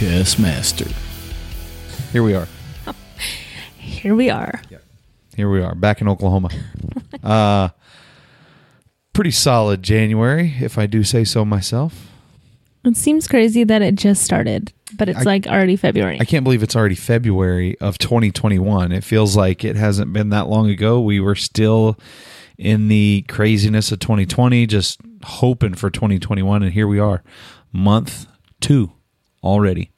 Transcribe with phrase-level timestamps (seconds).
[0.00, 0.86] You podcast master.
[2.10, 2.48] Here we are.
[3.76, 4.62] Here we are.
[5.36, 6.48] Here we are, back in Oklahoma.
[7.22, 7.68] uh,
[9.12, 12.08] pretty solid January, if I do say so myself.
[12.82, 16.18] It seems crazy that it just started, but it's I- like already February.
[16.18, 18.92] I can't believe it's already February of 2021.
[18.92, 20.98] It feels like it hasn't been that long ago.
[21.00, 21.98] We were still
[22.56, 27.22] in the craziness of 2020, just hoping for 2021, and here we are,
[27.70, 28.26] month
[28.62, 28.92] two
[29.42, 29.90] already.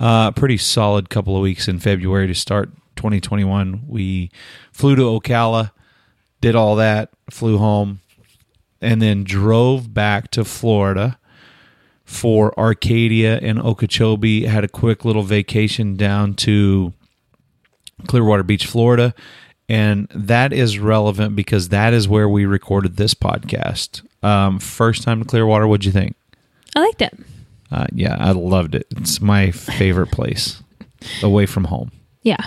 [0.00, 3.82] Uh, pretty solid couple of weeks in February to start 2021.
[3.86, 4.30] We
[4.72, 5.72] flew to Ocala,
[6.40, 8.00] did all that, flew home,
[8.80, 11.18] and then drove back to Florida
[12.04, 14.46] for Arcadia and Okeechobee.
[14.46, 16.92] Had a quick little vacation down to
[18.06, 19.14] Clearwater Beach, Florida.
[19.68, 24.02] And that is relevant because that is where we recorded this podcast.
[24.24, 26.16] Um, first time to Clearwater, what'd you think?
[26.74, 27.18] I liked it.
[27.70, 28.86] Uh, yeah, I loved it.
[28.96, 30.62] It's my favorite place
[31.22, 31.90] away from home.
[32.22, 32.44] Yeah.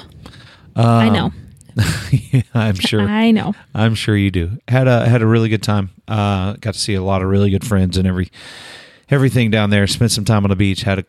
[0.76, 1.32] I know.
[2.12, 3.02] yeah, I'm sure.
[3.02, 3.54] I know.
[3.74, 4.58] I'm sure you do.
[4.68, 5.90] Had a had a really good time.
[6.08, 8.30] Uh, got to see a lot of really good friends and every
[9.10, 9.88] everything down there.
[9.88, 10.82] Spent some time on the beach.
[10.82, 11.06] Had a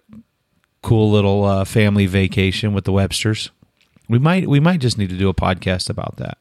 [0.82, 3.50] cool little uh, family vacation with the Websters.
[4.08, 6.38] We might we might just need to do a podcast about that.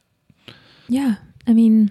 [0.88, 1.16] Yeah.
[1.46, 1.90] I mean,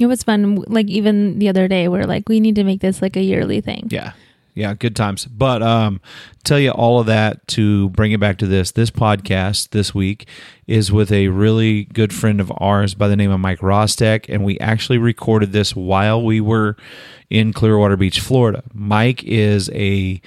[0.00, 0.56] it was fun.
[0.66, 3.60] Like even the other day, we're like, we need to make this like a yearly
[3.60, 3.88] thing.
[3.90, 4.12] Yeah.
[4.56, 5.26] Yeah, good times.
[5.26, 6.00] But um
[6.42, 8.72] tell you all of that to bring it back to this.
[8.72, 10.26] This podcast this week
[10.66, 14.44] is with a really good friend of ours by the name of Mike Rostek and
[14.44, 16.74] we actually recorded this while we were
[17.28, 18.62] in Clearwater Beach, Florida.
[18.72, 20.22] Mike is a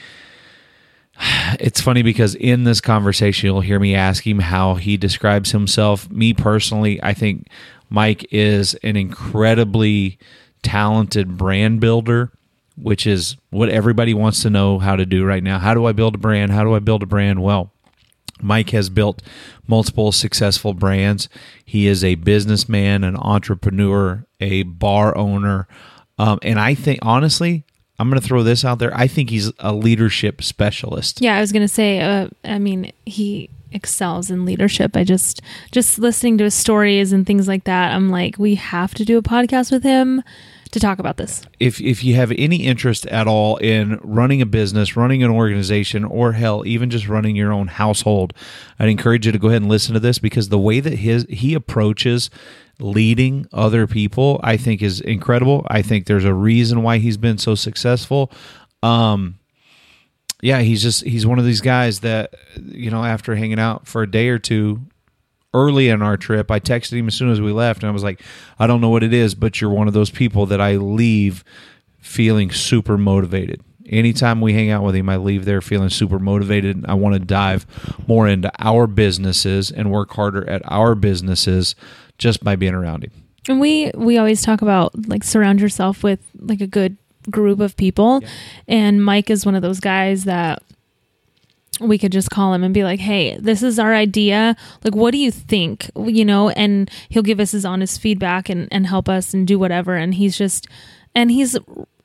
[1.59, 6.07] it's funny because in this conversation you'll hear me ask him how he describes himself.
[6.11, 7.47] Me personally, I think
[7.89, 10.19] Mike is an incredibly
[10.61, 12.31] talented brand builder,
[12.81, 15.59] which is what everybody wants to know how to do right now.
[15.59, 16.51] How do I build a brand?
[16.51, 17.41] How do I build a brand?
[17.41, 17.71] Well,
[18.41, 19.21] Mike has built
[19.67, 21.29] multiple successful brands.
[21.63, 25.67] He is a businessman, an entrepreneur, a bar owner.
[26.17, 27.63] Um, and I think, honestly,
[27.97, 28.95] I'm going to throw this out there.
[28.95, 31.21] I think he's a leadership specialist.
[31.21, 31.35] Yeah.
[31.35, 34.95] I was going to say, uh, I mean, he excels in leadership.
[34.95, 35.41] I just,
[35.71, 39.17] just listening to his stories and things like that, I'm like, we have to do
[39.17, 40.23] a podcast with him
[40.71, 41.41] to talk about this.
[41.59, 46.03] if if you have any interest at all in running a business, running an organization,
[46.05, 48.33] or hell, even just running your own household,
[48.77, 51.25] I'd encourage you to go ahead and listen to this because the way that his
[51.29, 52.29] he approaches
[52.79, 55.65] leading other people, I think is incredible.
[55.69, 58.31] I think there's a reason why he's been so successful.
[58.83, 59.35] Um
[60.41, 64.03] yeah, he's just he's one of these guys that you know after hanging out for
[64.03, 64.81] a day or two
[65.53, 68.03] early in our trip, I texted him as soon as we left, and I was
[68.03, 68.21] like,
[68.57, 71.43] I don't know what it is, but you're one of those people that I leave
[71.99, 73.61] feeling super motivated.
[73.87, 76.85] Anytime we hang out with him, I leave there feeling super motivated.
[76.87, 77.65] I want to dive
[78.07, 81.75] more into our businesses and work harder at our businesses
[82.19, 83.11] just by being around him.
[83.47, 86.97] And we we always talk about like surround yourself with like a good
[87.31, 88.21] group of people.
[88.67, 90.61] And Mike is one of those guys that
[91.79, 94.55] we could just call him and be like, "Hey, this is our idea.
[94.83, 98.67] Like what do you think?" You know, and he'll give us his honest feedback and
[98.71, 100.67] and help us and do whatever and he's just
[101.15, 101.57] and he's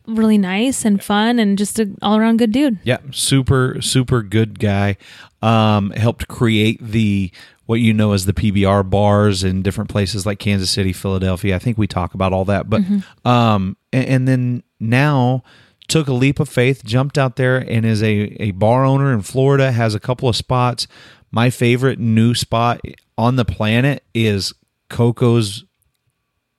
[0.06, 2.78] really nice and fun and just an all-around good dude.
[2.84, 4.96] Yeah, super super good guy.
[5.42, 7.30] Um, helped create the
[7.66, 11.56] what you know as the PBR bars in different places like Kansas City, Philadelphia.
[11.56, 12.82] I think we talk about all that, but
[13.24, 15.42] um, and, and then now
[15.88, 19.22] took a leap of faith, jumped out there, and is a a bar owner in
[19.22, 19.72] Florida.
[19.72, 20.86] Has a couple of spots.
[21.30, 22.80] My favorite new spot
[23.18, 24.52] on the planet is
[24.88, 25.64] Coco's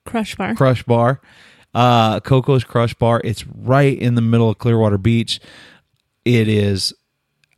[0.04, 0.54] Crush bar.
[0.54, 1.20] Crush Bar.
[1.74, 3.20] Uh, Coco's Crush Bar.
[3.24, 5.40] It's right in the middle of Clearwater Beach.
[6.24, 6.92] It is.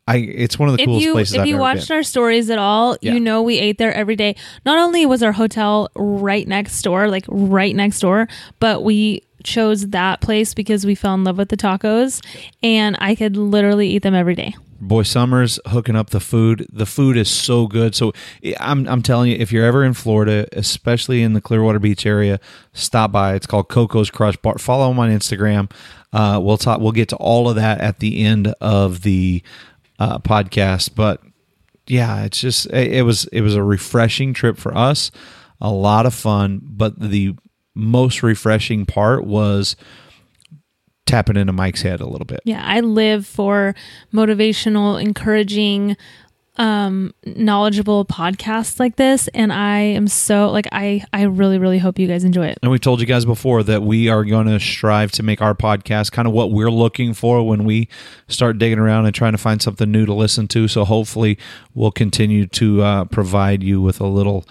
[0.06, 0.16] I.
[0.16, 1.98] It's one of the if coolest you places if I've you ever watched been.
[1.98, 3.12] our stories at all, Yeah.
[3.14, 4.34] you know we ate there every day.
[4.64, 8.26] Not only was our hotel right next door, like right next door,
[8.58, 12.24] but we chose that place because we fell in love with the tacos
[12.62, 14.54] and I could literally eat them every day.
[14.80, 16.66] Boy Summers hooking up the food.
[16.72, 17.94] The food is so good.
[17.96, 18.12] So
[18.60, 22.38] I'm I'm telling you, if you're ever in Florida, especially in the Clearwater Beach area,
[22.74, 23.34] stop by.
[23.34, 24.58] It's called Coco's Crush Bar.
[24.58, 25.70] Follow them on Instagram.
[26.12, 26.80] Uh, we'll talk.
[26.80, 29.42] We'll get to all of that at the end of the
[29.98, 30.94] uh, podcast.
[30.94, 31.22] But
[31.88, 35.10] yeah, it's just it, it was it was a refreshing trip for us.
[35.60, 37.34] A lot of fun, but the
[37.78, 39.76] most refreshing part was
[41.06, 42.40] tapping into Mike's head a little bit.
[42.44, 43.74] Yeah, I live for
[44.12, 45.96] motivational, encouraging
[46.58, 52.00] um knowledgeable podcasts like this and I am so like I I really really hope
[52.00, 52.58] you guys enjoy it.
[52.62, 55.54] And we told you guys before that we are going to strive to make our
[55.54, 57.88] podcast kind of what we're looking for when we
[58.26, 60.66] start digging around and trying to find something new to listen to.
[60.66, 61.38] So hopefully,
[61.74, 64.44] we'll continue to uh, provide you with a little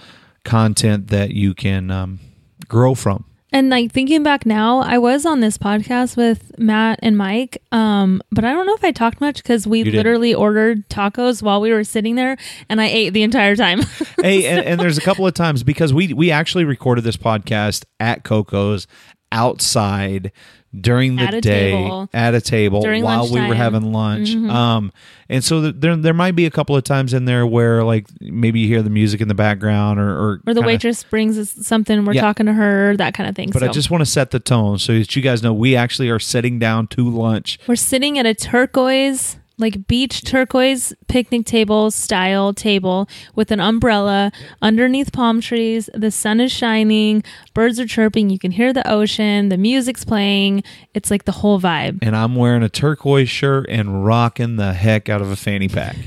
[0.46, 2.20] content that you can um,
[2.68, 3.26] grow from.
[3.54, 8.22] And like thinking back now, I was on this podcast with Matt and Mike, um,
[8.30, 11.72] but I don't know if I talked much because we literally ordered tacos while we
[11.72, 12.36] were sitting there,
[12.68, 13.82] and I ate the entire time.
[14.22, 17.86] hey, and, and there's a couple of times because we we actually recorded this podcast
[18.02, 18.86] at Coco's
[19.32, 20.34] outside
[20.80, 22.10] during the At a day table.
[22.14, 24.30] at a table During while we were having lunch.
[24.36, 24.50] Mhm.
[24.52, 24.92] Um,
[25.30, 28.08] and so th- there there might be a couple of times in there where like
[28.22, 31.38] maybe you hear the music in the background or or, or the kinda- waitress brings
[31.38, 32.22] us something, we're Yeah.
[32.22, 33.50] talking to her, that kind of thing.
[33.52, 36.10] But I just want to set the tone so that you guys know we actually
[36.10, 37.60] are sitting down to lunch.
[37.68, 44.32] we're sitting at a turquoise, like beach turquoise picnic table style table with an umbrella
[44.62, 45.90] underneath palm trees.
[45.94, 47.24] The sun is shining,
[47.54, 50.64] birds are chirping, you can hear the ocean, the music's playing.
[50.94, 52.00] It's like the whole vibe.
[52.02, 55.96] And I'm wearing a turquoise shirt and rocking the heck out of a fanny pack.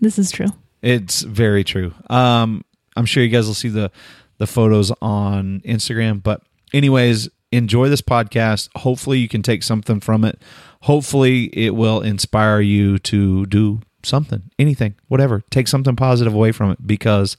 [0.00, 0.46] This is true.
[0.80, 1.92] It's very true.
[2.08, 2.64] Um,
[2.96, 3.90] I'm sure you guys will see the
[4.38, 6.22] the photos on Instagram.
[6.22, 8.68] But anyways, enjoy this podcast.
[8.76, 10.40] Hopefully, you can take something from it.
[10.82, 15.42] Hopefully, it will inspire you to do something, anything, whatever.
[15.50, 17.36] Take something positive away from it because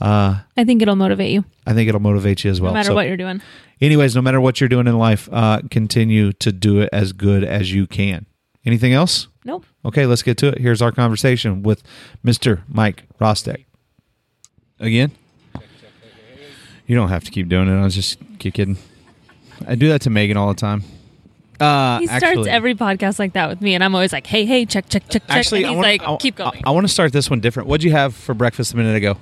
[0.00, 2.72] uh, I think it'll motivate you I think it'll motivate you as well.
[2.72, 3.40] no matter So- what you're doing.
[3.80, 7.42] anyways, no matter what you're doing in life, uh, continue to do it as good
[7.44, 8.26] as you can.
[8.66, 9.28] Anything else?
[9.44, 9.64] Nope.
[9.84, 10.58] Okay, let's get to it.
[10.58, 11.82] Here's our conversation with
[12.24, 12.62] Mr.
[12.68, 13.64] Mike Rostek.
[14.80, 15.12] Again?
[16.86, 17.78] You don't have to keep doing it.
[17.80, 18.76] I was just keep kidding.
[19.66, 20.82] I do that to Megan all the time.
[21.60, 24.44] Uh, He starts actually, every podcast like that with me, and I'm always like, "Hey,
[24.44, 26.70] hey, check, check, check, check." actually, and I he's wanna, like, I, "Keep going." I,
[26.72, 27.68] want to start this one different.
[27.68, 29.16] What'd you have for breakfast a minute ago?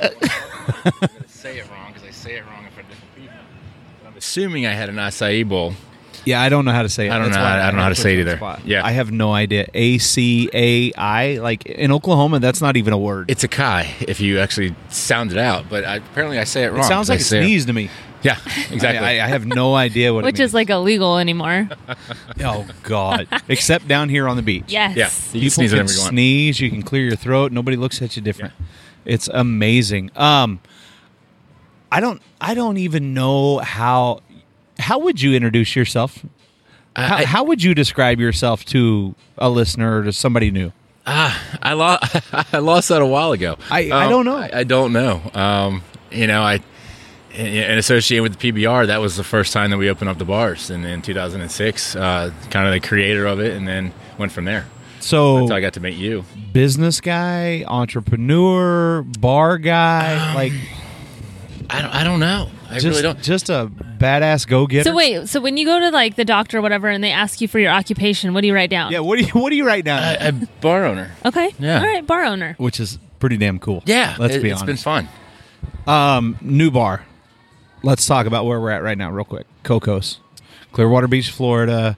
[0.00, 0.12] I'm
[1.26, 3.34] say it wrong because I say it wrong for different people.
[4.02, 5.74] But I'm assuming I had an acai bowl.
[6.24, 7.10] Yeah, I don't know how to say it.
[7.10, 8.26] I don't That's know why how- I don't know how to say it you on
[8.26, 8.38] the either.
[8.38, 8.60] spot.
[8.66, 8.84] Yeah.
[8.84, 9.66] I have no idea.
[9.72, 11.38] A C A I.
[11.38, 13.30] Like in Oklahoma, that's not even a word.
[13.30, 16.68] It's a kai if you actually sound it out, but I, apparently I say it
[16.72, 16.80] wrong.
[16.80, 17.88] It sounds 'cause I like a say it- sneeze to me.
[18.22, 18.36] Yeah,
[18.70, 18.98] exactly.
[19.06, 20.24] I, I, I have no idea what.
[20.24, 21.68] Which is like illegal anymore.
[22.44, 24.64] oh god, except down here on the beach.
[24.68, 24.96] Yes.
[24.96, 26.10] yeah, you People can sneeze can whenever you want.
[26.10, 26.60] sneeze.
[26.60, 27.52] You can clear your throat.
[27.52, 28.54] Nobody looks at you different.
[29.04, 30.10] It's amazing.
[30.16, 30.60] Um,
[31.92, 32.20] I don't.
[32.40, 34.20] I don't even know how.
[34.78, 36.24] How would you introduce yourself?
[36.96, 40.72] How, I, how would you describe yourself to a listener or to somebody new?
[41.06, 42.04] ah, I lost.
[42.54, 43.56] I lost that a while ago.
[43.70, 44.36] I- I don't know.
[44.36, 45.22] I, I don't know.
[45.32, 46.60] Um, you know, I
[47.34, 50.24] and associated with the PBR, that was the first time that we opened up the
[50.24, 51.96] bars in, in 2006.
[51.96, 54.66] Uh, kind of the creator of it, and then went from there.
[55.00, 56.24] So That's how I got to meet you.
[56.52, 60.52] business guy, entrepreneur, bar guy, like
[61.70, 61.94] I don't.
[61.94, 62.48] I don't know.
[62.70, 63.22] I just really don't.
[63.22, 64.84] just a badass go getter.
[64.90, 67.40] So wait, so when you go to like the doctor or whatever, and they ask
[67.40, 68.90] you for your occupation, what do you write down?
[68.90, 70.02] yeah, what do you what do you write down?
[70.02, 71.12] A, a bar owner.
[71.24, 71.54] Okay.
[71.58, 71.80] Yeah.
[71.80, 72.54] All right, bar owner.
[72.58, 73.82] Which is pretty damn cool.
[73.86, 74.84] Yeah, let's it, be It's honest.
[74.84, 75.08] been fun.
[75.86, 77.04] Um, new bar.
[77.82, 79.46] Let's talk about where we're at right now, real quick.
[79.62, 80.20] Cocos,
[80.72, 81.96] Clearwater Beach, Florida.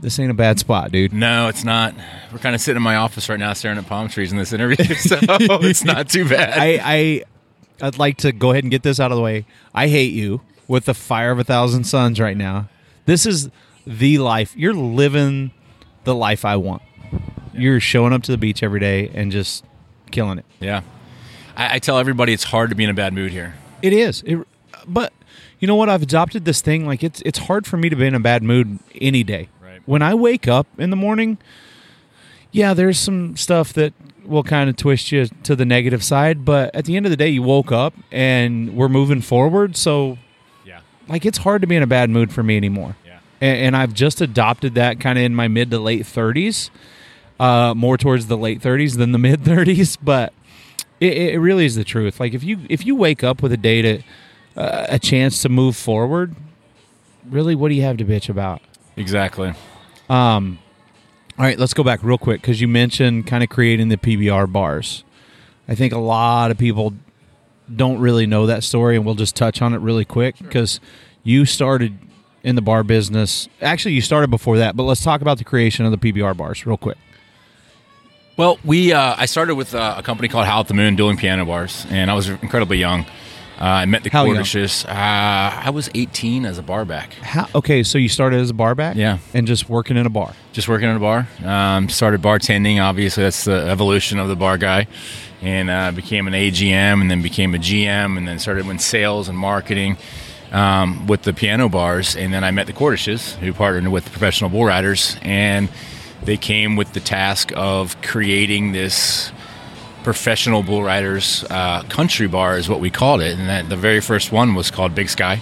[0.00, 1.12] This ain't a bad spot, dude.
[1.12, 1.94] No, it's not.
[2.32, 4.52] We're kind of sitting in my office right now, staring at palm trees in this
[4.52, 6.58] interview, so it's not too bad.
[6.58, 7.24] I, I
[7.80, 9.46] I'd like to go ahead and get this out of the way.
[9.74, 12.68] I hate you with the fire of a thousand suns right now.
[13.06, 13.50] This is
[13.86, 14.56] the life.
[14.56, 15.52] You're living
[16.04, 16.82] the life I want.
[17.52, 19.64] You're showing up to the beach every day and just
[20.10, 20.44] killing it.
[20.60, 20.82] yeah,
[21.56, 23.54] I, I tell everybody it's hard to be in a bad mood here.
[23.82, 24.22] It is.
[24.26, 24.38] It,
[24.86, 25.12] but
[25.60, 25.88] you know what?
[25.88, 26.86] I've adopted this thing.
[26.86, 29.48] Like it's it's hard for me to be in a bad mood any day.
[29.62, 29.80] Right.
[29.86, 31.38] When I wake up in the morning,
[32.52, 33.92] yeah, there's some stuff that
[34.24, 36.44] will kind of twist you to the negative side.
[36.44, 39.76] But at the end of the day, you woke up and we're moving forward.
[39.76, 40.18] So
[40.64, 42.96] Yeah, like it's hard to be in a bad mood for me anymore.
[43.04, 46.70] yeah, And, and I've just adopted that kind of in my mid to late 30s,
[47.38, 49.98] uh, more towards the late 30s than the mid 30s.
[50.02, 50.32] But
[51.00, 52.18] it, it really is the truth.
[52.20, 54.02] Like if you if you wake up with a day to
[54.56, 56.34] uh, a chance to move forward,
[57.28, 58.60] really, what do you have to bitch about?
[58.96, 59.52] exactly.
[60.08, 60.58] Um,
[61.36, 64.52] all right, let's go back real quick because you mentioned kind of creating the PBR
[64.52, 65.02] bars.
[65.66, 66.94] I think a lot of people
[67.74, 70.78] don't really know that story, and we'll just touch on it really quick because
[71.22, 71.98] you started
[72.42, 73.48] in the bar business.
[73.60, 76.66] Actually, you started before that, but let's talk about the creation of the PBR bars
[76.66, 76.98] real quick.
[78.36, 81.16] Well, we uh, I started with uh, a company called Howl at the Moon doing
[81.16, 83.06] piano bars, and I was incredibly young.
[83.64, 84.26] Uh, I met the How?
[84.26, 84.84] Cordishes.
[84.86, 87.14] Uh, I was 18 as a barback.
[87.14, 89.16] How, okay, so you started as a barback, Yeah.
[89.32, 90.34] and just working in a bar.
[90.52, 91.26] just working in a bar.
[91.42, 92.78] Um, started bartending.
[92.82, 94.86] Obviously, that's the evolution of the bar guy,
[95.40, 99.30] and uh, became an AGM, and then became a GM, and then started in sales
[99.30, 99.96] and marketing
[100.52, 102.16] um, with the piano bars.
[102.16, 105.70] And then I met the Cordishes, who partnered with Professional Bull Riders, and
[106.22, 109.32] they came with the task of creating this
[110.04, 114.00] professional bull riders uh, country bar is what we called it and that the very
[114.00, 115.40] first one was called big sky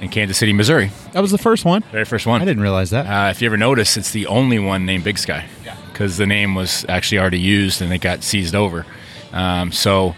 [0.00, 1.82] in kansas city missouri That was the first one.
[1.92, 3.06] very first one I didn't realize that.
[3.06, 5.46] uh, if you ever notice, it's the only one named Big Sky
[5.92, 8.86] because the name was actually already used and it got seized over.
[9.32, 10.14] Um, so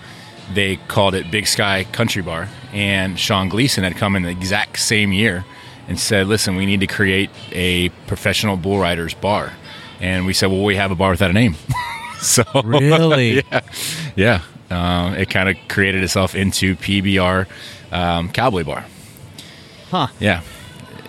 [0.55, 2.49] they called it Big Sky Country Bar.
[2.73, 5.45] And Sean Gleason had come in the exact same year
[5.89, 9.53] and said, "Listen, we need to create a professional bull riders bar."
[10.01, 11.57] And we said, "Well, we have a bar without a name."
[12.45, 13.43] so Really?
[13.53, 13.61] yeah,
[14.17, 14.41] yeah.
[14.71, 17.47] Um, it kind of created itself into PBR
[17.93, 18.85] um, Cowboy Bar.
[19.91, 20.07] Huh.
[20.19, 20.41] Yeah,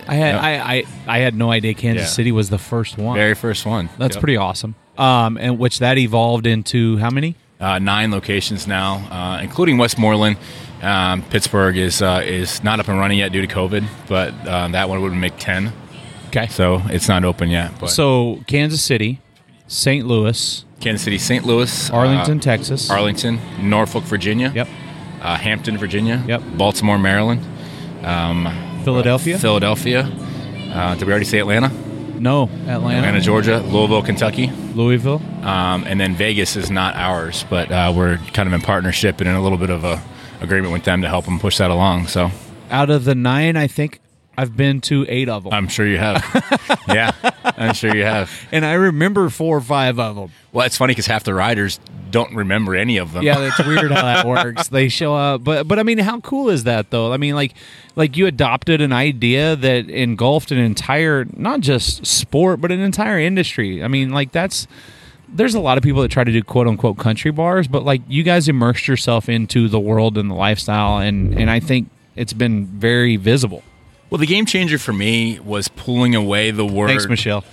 [0.07, 0.41] I had Yeah.
[0.41, 2.11] I, I I had no idea Kansas Yeah.
[2.13, 3.15] City was the first one.
[3.15, 3.89] very first one.
[3.97, 4.21] That's Yep.
[4.21, 4.75] pretty awesome.
[4.97, 7.35] Um, and which that evolved into how many?
[7.59, 10.35] uh, nine locations now, uh, including Westmoreland.
[10.81, 14.67] Um, Pittsburgh is uh, is not up and running yet due to COVID, but uh,
[14.69, 15.71] that one would make ten.
[16.27, 16.47] Okay.
[16.47, 17.71] So it's not open yet.
[17.79, 19.21] But So Kansas City,
[19.67, 20.05] St.
[20.05, 21.45] Louis, Kansas City, St.
[21.45, 22.89] Louis, Arlington, uh, Texas.
[22.89, 24.51] Arlington, Norfolk, Virginia.
[24.53, 24.67] Yep.
[25.21, 26.21] Uh, Hampton, Virginia.
[26.27, 26.41] Yep.
[26.57, 27.41] Baltimore, Maryland.
[28.83, 29.39] Philadelphia.
[29.39, 30.01] Philadelphia.
[30.73, 31.69] Uh, did we already say Atlanta?
[32.19, 32.97] no, Atlanta.
[32.99, 33.59] Atlanta, Georgia.
[33.59, 34.47] Louisville, Kentucky.
[34.75, 35.21] Louisville.
[35.45, 39.29] Um, and then Vegas is not ours, but uh, we're kind of in partnership and
[39.29, 40.01] in a little bit of a
[40.41, 42.07] agreement with them to help them push that along.
[42.07, 42.31] So
[42.69, 43.99] Out of the nine, I think
[44.37, 46.23] I've been to eight of them, I'm sure you have.
[46.87, 47.11] yeah,
[47.43, 48.31] I'm sure you have.
[48.51, 50.31] and I remember four or five of them.
[50.51, 51.79] Well, it's funny because half the riders
[52.11, 53.23] don't remember any of them.
[53.23, 54.67] Yeah, that's weird how that works.
[54.69, 57.11] They show up, but but I mean, how cool is that though?
[57.11, 57.53] I mean, like
[57.95, 63.19] like you adopted an idea that engulfed an entire not just sport, but an entire
[63.19, 63.83] industry.
[63.83, 64.67] I mean, like that's
[65.27, 68.01] there's a lot of people that try to do quote unquote country bars, but like
[68.07, 72.33] you guys immersed yourself into the world and the lifestyle, and and I think it's
[72.33, 73.63] been very visible.
[74.13, 76.89] Well, the game changer for me was pulling away the word.
[76.89, 77.43] Thanks, Michelle.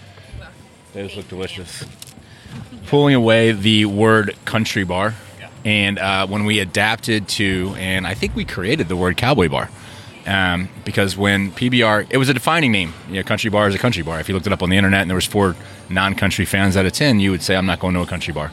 [0.93, 1.87] Those look delicious.
[2.89, 5.15] Pulling away the word country bar.
[5.65, 9.71] And uh, when we adapted to, and I think we created the word cowboy bar.
[10.27, 12.93] Um, because when PBR, it was a defining name.
[13.09, 14.21] You know, country bar is a country bar.
[14.21, 15.57] If you looked it up on the internet and there was four
[15.89, 18.53] non-country fans out of ten, you would say, "I'm not going to a country bar."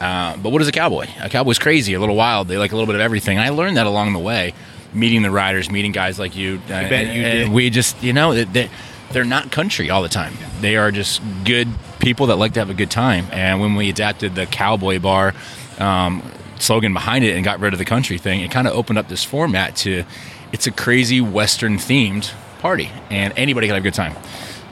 [0.00, 1.06] Uh, but what is a cowboy?
[1.20, 2.48] A cowboy's crazy, a little wild.
[2.48, 3.38] They like a little bit of everything.
[3.38, 4.54] And I learned that along the way,
[4.94, 6.60] meeting the riders, meeting guys like you.
[6.66, 7.48] I bet you did.
[7.52, 8.70] We just, you know, they,
[9.12, 10.34] they're not country all the time.
[10.60, 13.26] They are just good people that like to have a good time.
[13.32, 15.34] And when we adapted the cowboy bar
[15.78, 16.22] um,
[16.58, 19.08] slogan behind it and got rid of the country thing, it kind of opened up
[19.08, 20.04] this format to
[20.52, 24.14] it's a crazy Western themed party, and anybody can have a good time.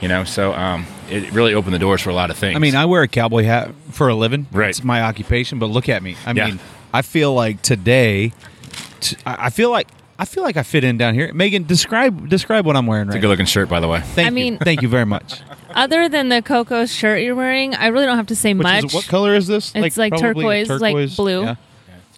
[0.01, 2.57] You know, so um, it really opened the doors for a lot of things.
[2.57, 4.47] I mean, I wear a cowboy hat for a living.
[4.51, 4.71] Right.
[4.71, 6.17] It's my occupation, but look at me.
[6.27, 6.47] I Yeah.
[6.47, 6.61] mean,
[6.93, 8.33] I feel like today,
[9.01, 9.87] t- I I feel like
[10.23, 11.33] I feel like I fit in down here.
[11.35, 13.31] Megan, describe describe what I'm wearing it's a right good now.
[13.33, 14.01] looking shirt, by the way.
[14.01, 14.35] Thank I you.
[14.35, 15.41] mean- Thank you very much.
[15.75, 18.85] Other than the Coco shirt you're wearing, I really don't have to say Which much.
[18.85, 19.73] is, what color is this?
[19.75, 21.43] It's like probably turquoise, like blue.
[21.43, 21.55] Yeah.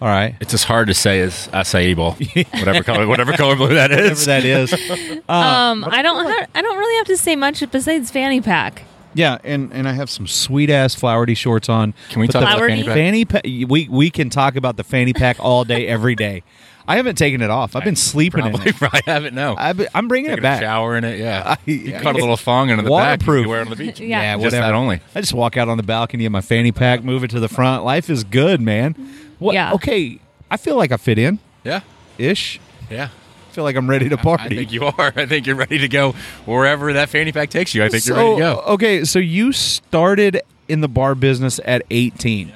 [0.01, 0.35] All right.
[0.41, 2.11] It's as hard to say as acai bowl,
[2.59, 4.25] whatever color, whatever color blue that Whatever is.
[4.25, 4.73] that is.
[5.29, 6.25] um, I don't.
[6.27, 8.83] Ha- I don't really have to say much besides fanny pack.
[9.13, 11.93] Yeah, and, and I have some sweet ass flowery shorts on.
[12.09, 12.83] Can we But talk the about Flowery?
[12.83, 12.93] fanny pack?
[12.93, 13.25] fanny
[13.63, 13.69] pack?
[13.69, 16.43] We we can talk about the fanny pack all day, every day.
[16.87, 17.75] I haven't taken it off.
[17.75, 18.75] I've been sleeping in it.
[18.77, 19.33] probably haven't.
[19.33, 20.61] No, I've been- I'm bringing Taking it back.
[20.61, 21.19] a shower in it.
[21.19, 23.19] Yeah, I- you cut a little thong into the back.
[23.21, 23.43] Waterproof.
[23.45, 23.99] You wear it on the beach.
[23.99, 24.21] Yeah.
[24.21, 24.67] Yeah, just whatever.
[24.67, 25.01] that only.
[25.15, 27.49] I just walk out on the balcony of my fanny pack, move it to the
[27.49, 27.83] front.
[27.83, 28.93] Life is good, man.
[29.39, 29.53] What?
[29.53, 29.73] Yeah.
[29.73, 30.19] Okay,
[30.51, 31.81] I feel like I fit in Yeah,
[32.17, 32.59] ish.
[32.89, 33.09] yeah.
[33.49, 34.43] I feel like I'm ready to party.
[34.43, 34.93] I think you are.
[35.15, 36.11] I think you're ready to go
[36.45, 37.83] wherever that fanny pack takes you.
[37.83, 38.63] I think you're ready to go.
[38.73, 42.51] Okay, so you started in the bar business at 18.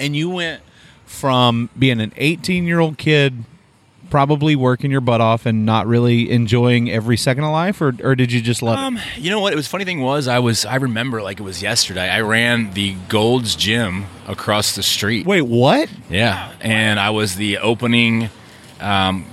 [0.00, 0.60] And you went
[1.12, 3.44] from being an 18 year old kid,
[4.10, 8.14] probably working your butt off and not really enjoying every second of life, or, or
[8.14, 9.52] did you just love Um, you know what?
[9.52, 12.08] It was funny thing was I was I remember like it was yesterday.
[12.08, 15.26] I ran the Gold's Gym across the street.
[15.26, 15.88] Wait, what?
[16.10, 18.30] Yeah, and I was the opening.
[18.80, 19.26] Um,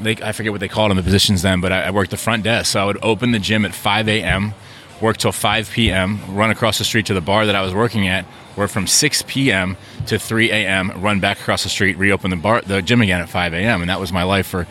[0.00, 2.16] they, I forget what they called them the positions then, but I, I worked the
[2.16, 2.72] front desk.
[2.72, 4.54] So I would open the gym at 5 a.m.,
[5.00, 8.06] work till 5 p.m., run across the street to the bar that I was working
[8.08, 8.24] at,
[8.56, 9.76] work from 6 p.m.
[10.06, 13.28] to 3 a.m., run back across the street, reopen the bar, the gym again at
[13.28, 14.66] 5 a.m., and that was my life for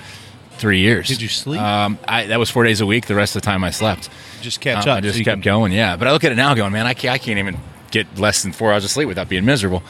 [0.51, 1.07] three years.
[1.07, 1.61] Did you sleep?
[1.61, 3.05] Um, I, that was four days a week.
[3.07, 4.09] The rest of the time I slept.
[4.41, 4.97] Just catch Uh, up.
[4.97, 5.95] I just so kept can- going, yeah.
[5.95, 7.57] But I look at it now, going, man, I can't, I can't even
[7.91, 9.81] get less than four hours of sleep without being miserable.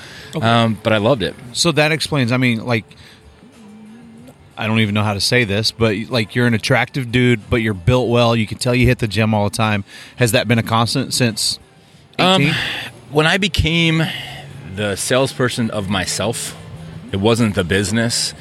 [0.41, 1.35] Um, but I loved it.
[1.53, 2.31] So that explains.
[2.31, 2.85] I mean, like,
[4.59, 7.57] I don't even know how to say this, but like you're an attractive dude, but
[7.57, 8.35] you're built well.
[8.35, 9.85] You can tell you hit the gym all the time.
[10.17, 11.59] Has that been a constant since
[12.19, 12.49] 18?
[12.49, 12.55] Um,
[13.09, 14.03] when I became
[14.75, 16.57] the salesperson of myself,
[17.13, 18.33] it wasn't the business.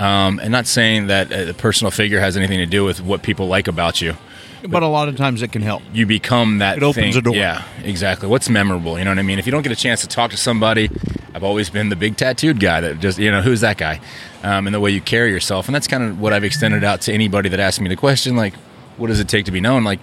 [0.00, 3.46] Um, and not saying that a personal figure has anything to do with what people
[3.46, 4.16] like about you.
[4.68, 5.82] but a lot of times it can help.
[5.92, 6.78] You become that.
[6.78, 7.16] It opens thing.
[7.16, 7.36] a door.
[7.36, 8.28] Yeah, exactly.
[8.28, 8.98] What's memorable?
[8.98, 9.38] You know what I mean?
[9.38, 10.90] If you don't get a chance to talk to somebody,
[11.34, 14.00] I've always been the big tattooed guy that just you know who's that guy,
[14.42, 17.00] um, and the way you carry yourself, and that's kind of what I've extended out
[17.02, 18.54] to anybody that asks me the question, like,
[18.96, 19.84] what does it take to be known?
[19.84, 20.00] Like,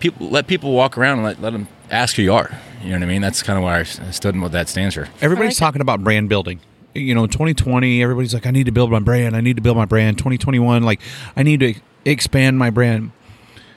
[0.00, 2.50] people let people walk around and let let them ask who you are.
[2.82, 3.22] You know what I mean?
[3.22, 5.08] That's kind of why I stood and what that stands for.
[5.20, 5.58] Everybody's I like it.
[5.58, 6.60] talking about brand building.
[6.94, 9.34] You know, 2020, everybody's like, I need to build my brand.
[9.34, 10.18] I need to build my brand.
[10.18, 11.00] 2021, like,
[11.36, 13.12] I need to expand my brand.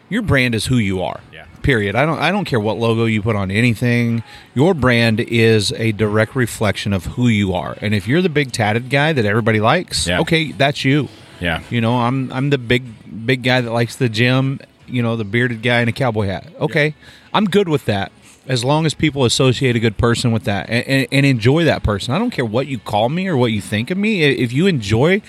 [0.09, 1.21] Your brand is who you are.
[1.65, 1.73] Yeah.
[1.73, 1.95] Period.
[1.95, 2.19] I don't.
[2.19, 4.23] I don't care what logo you put on anything.
[4.53, 7.77] Your brand is a direct reflection of who you are.
[7.81, 10.19] And if you're the big tatted guy that everybody likes, Yeah.
[10.21, 11.09] okay, that's you.
[11.39, 11.61] Yeah.
[11.69, 12.83] You know, I'm I'm the big
[13.25, 14.59] big guy that likes the gym.
[14.87, 16.47] You know, the bearded guy in a cowboy hat.
[16.59, 16.93] Okay,
[17.33, 18.11] I'm good with that
[18.47, 21.81] as long as people associate a good person with that and, and, and enjoy that
[21.81, 22.13] person.
[22.13, 24.21] I don't care what you call me or what you think of me.
[24.21, 25.23] If you enjoy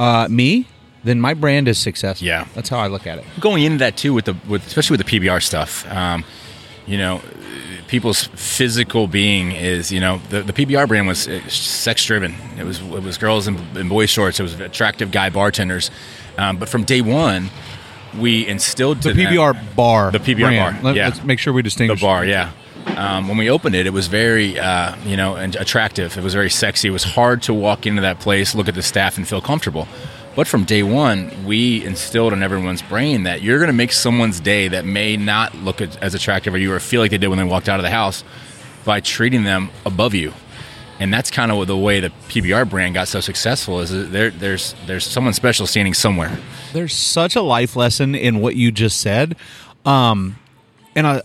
[0.00, 0.66] uh, me,
[1.06, 2.26] then my brand is successful.
[2.26, 2.46] Yeah.
[2.54, 3.24] that's how I look at it.
[3.40, 5.90] going into that too with the with especially with the PBR stuff.
[5.90, 6.24] Um,
[6.86, 7.20] you know,
[7.88, 11.20] people's physical being is you know the, the PBR brand was
[11.52, 12.34] sex driven.
[12.58, 14.38] It was it was girls in, in boy shorts.
[14.40, 15.90] It was attractive guy bartenders.
[16.38, 17.48] Um, but from day one,
[18.18, 20.10] we instilled The to them- PBR bar.
[20.12, 20.74] The PBR brand.
[20.76, 21.08] bar, Let, yeah.
[21.08, 22.52] us make sure we distinguish the bar, yeah.
[22.86, 26.16] Um, when we opened it, it was very, uh, you know, and attractive.
[26.16, 26.86] It was very sexy.
[26.88, 29.88] It was hard to walk into that place, look at the staff, and feel comfortable.
[30.36, 34.38] But from day one, we instilled in everyone's brain that you're going to make someone's
[34.38, 37.38] day that may not look as attractive or you or feel like they did when
[37.38, 38.22] they walked out of the house
[38.84, 40.34] by treating them above you.
[41.00, 43.80] And that's kind of the way the PBR brand got so successful.
[43.80, 46.38] Is there, there's there's someone special standing somewhere.
[46.74, 49.36] there's such a life lesson in what you just said
[49.86, 50.36] um
[50.94, 51.22] and i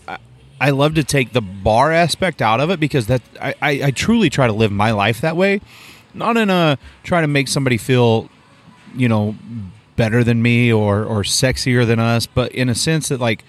[0.60, 3.90] I- love to take the bar aspect out of it because that I, I i
[3.90, 5.60] truly try to live my life that way
[6.14, 8.30] not in a try to make somebody feel
[8.94, 9.34] you know
[9.96, 13.44] better than me or or sexier than us but in a sense that like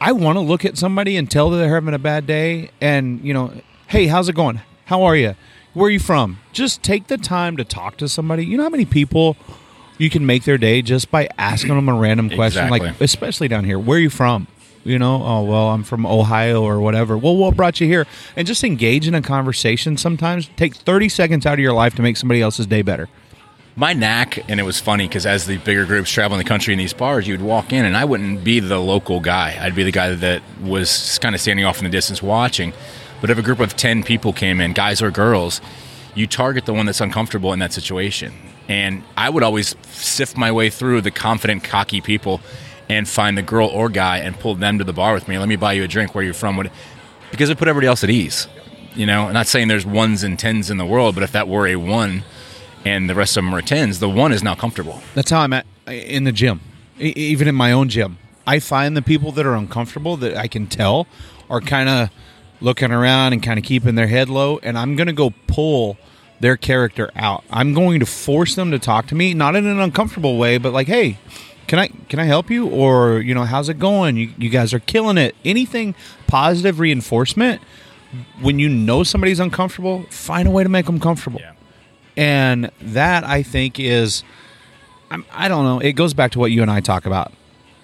[0.00, 3.20] I want to look at somebody and tell that they're having a bad day and,
[3.24, 3.52] you know,
[3.86, 4.60] hey, how's it going?
[4.86, 5.34] How are you?
[5.72, 6.38] Where are you from?
[6.52, 8.44] Just take the time to talk to somebody.
[8.44, 9.36] You know how many people
[9.98, 13.64] you can make their day just by asking them a random question, like especially down
[13.64, 13.78] here.
[13.78, 14.46] Where are you from?
[14.84, 17.18] You know, oh well, I'm from Ohio or whatever.
[17.18, 18.06] Well, what brought you here?
[18.36, 19.96] And just engage in a conversation.
[19.96, 23.08] Sometimes take 30 seconds out of your life to make somebody else's day better.
[23.76, 26.72] My knack, and it was funny because as the bigger groups travel in the country
[26.72, 29.58] in these bars, you'd walk in, and I wouldn't be the local guy.
[29.60, 32.72] I'd be the guy that was kind of standing off in the distance watching.
[33.20, 35.60] But if a group of 10 people came in, guys or girls,
[36.14, 38.32] you target the one that's uncomfortable in that situation.
[38.66, 42.40] And I would always sift my way through the confident, cocky people
[42.88, 45.38] and find the girl or guy and pull them to the bar with me.
[45.38, 46.14] Let me buy you a drink.
[46.14, 46.68] Where you're from?
[47.30, 48.48] Because it put everybody else at ease.
[48.94, 51.48] You know, I'm not saying there's ones and tens in the world, but if that
[51.48, 52.24] were a one
[52.86, 55.02] and the rest of them are tens, the one is now comfortable.
[55.14, 56.60] That's how I'm at in the gym,
[56.98, 58.18] even in my own gym.
[58.46, 61.08] I find the people that are uncomfortable that I can tell
[61.50, 62.10] are kind of
[62.60, 65.98] looking around and kind of keeping their head low, and I'm going to go pull
[66.38, 67.42] their character out.
[67.50, 70.72] I'm going to force them to talk to me, not in an uncomfortable way, but
[70.72, 71.18] like, hey,
[71.66, 72.68] can I can I help you?
[72.68, 74.16] Or you know, how's it going?
[74.16, 75.34] You you guys are killing it.
[75.44, 75.96] Anything
[76.28, 77.60] positive reinforcement.
[78.40, 81.40] When you know somebody's uncomfortable, find a way to make them comfortable
[82.16, 84.22] and that I think is
[85.10, 87.32] I'm, I don't know it goes back to what you and I talk about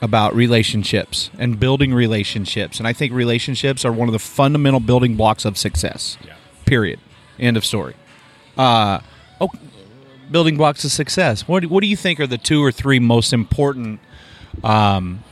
[0.00, 2.78] about relationships and building relationships.
[2.80, 6.34] And I think relationships are one of the fundamental building blocks of success Yeah.
[6.64, 6.98] period.
[7.38, 7.94] End of story.
[8.56, 8.98] Uh
[9.40, 9.48] oh
[10.30, 11.46] building blocks of success.
[11.46, 14.00] What, do- what do you think are the two or three most important
[14.64, 15.22] um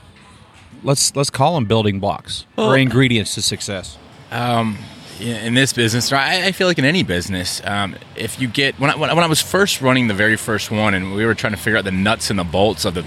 [0.85, 3.99] let's let's call them building blocks or ingredients to success?
[4.33, 4.77] in
[5.21, 8.91] in this business, or I, feel like in any business, um, if you get when
[8.91, 11.35] I, when I when I was first running the very first one, and we were
[11.35, 13.05] trying to figure out the nuts and the bolts of the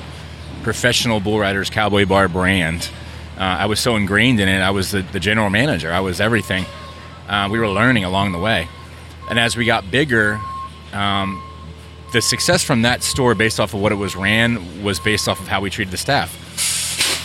[0.63, 2.89] professional bull riders cowboy bar brand,
[3.37, 4.59] uh, I was so ingrained in it.
[4.59, 5.91] I was the, the general manager.
[5.91, 6.65] I was everything.
[7.27, 8.67] Uh, we were learning along the way,
[9.29, 10.39] and as we got bigger,
[10.91, 11.41] um,
[12.11, 15.39] the success from that store, based off of what it was ran, was based off
[15.39, 16.39] of how we treated the staff.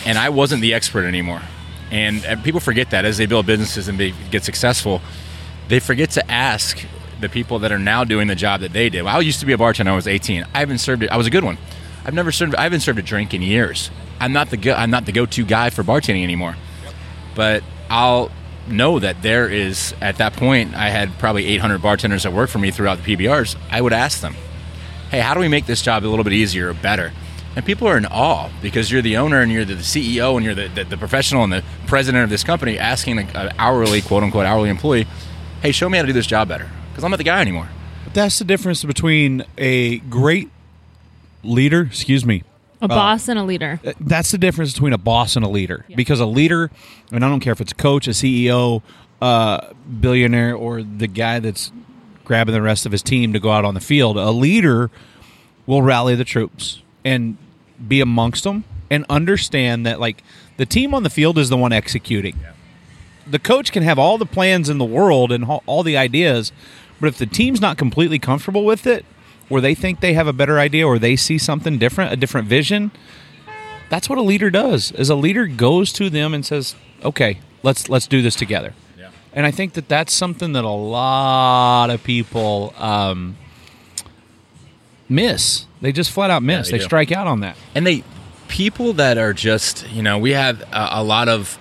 [0.05, 1.41] And I wasn't the expert anymore.
[1.91, 5.01] And, and people forget that as they build businesses and they get successful,
[5.67, 6.85] they forget to ask
[7.19, 9.03] the people that are now doing the job that they did.
[9.03, 10.45] Well, I used to be a bartender I was 18.
[10.53, 11.09] I haven't served it.
[11.09, 11.57] I was a good one.
[12.05, 12.55] I've never served.
[12.55, 13.91] I haven't served a drink in years.
[14.19, 16.55] I'm not the go, I'm not the go-to guy for bartending anymore.
[17.35, 18.31] But I'll
[18.67, 22.59] know that there is at that point I had probably 800 bartenders that worked for
[22.59, 23.55] me throughout the PBRs.
[23.71, 24.35] I would ask them,
[25.09, 27.11] hey, how do we make this job a little bit easier or better?
[27.55, 30.55] And people are in awe because you're the owner and you're the CEO and you're
[30.55, 34.45] the, the, the professional and the president of this company asking an hourly, quote unquote,
[34.45, 35.07] hourly employee,
[35.61, 37.67] hey, show me how to do this job better because I'm not the guy anymore.
[38.05, 40.49] But that's the difference between a great
[41.43, 42.43] leader, excuse me.
[42.81, 43.79] A boss and a leader.
[43.85, 45.85] Uh, That's the difference between a boss and a leader.
[45.93, 46.71] Because a leader,
[47.11, 48.81] and I don't care if it's a coach, a CEO,
[49.21, 51.73] uh, billionaire, or the guy that's
[52.23, 54.89] grabbing the rest of his team to go out on the field, a leader
[55.65, 57.37] will rally the troops and
[57.87, 60.23] be amongst them and understand that, like,
[60.57, 62.37] the team on the field is the one executing.
[63.25, 66.51] The coach can have all the plans in the world and all all the ideas,
[66.99, 69.05] but if the team's not completely comfortable with it,
[69.49, 72.47] or they think they have a better idea, or they see something different, a different
[72.47, 72.91] vision,
[73.89, 74.91] that's what a leader does.
[74.91, 79.11] Is a leader goes to them and says, "Okay, let's let's do this together." Yeah.
[79.33, 83.37] And I think that that's something that a lot of people um,
[85.07, 85.65] miss.
[85.81, 86.69] They just flat out miss.
[86.69, 87.55] they they strike out on that.
[87.75, 88.03] and they
[88.47, 91.57] people that are just you know we have a, a lot of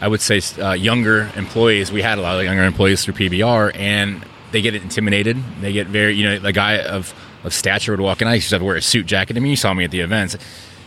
[0.00, 1.92] i would say uh, younger employees.
[1.92, 5.38] We had a lot of younger employees through pbr and they get intimidated.
[5.62, 7.14] They get very you know the guy of
[7.44, 8.28] of stature would walk in.
[8.28, 9.36] I used to have to wear a suit jacket.
[9.36, 10.36] I mean you saw me at the events.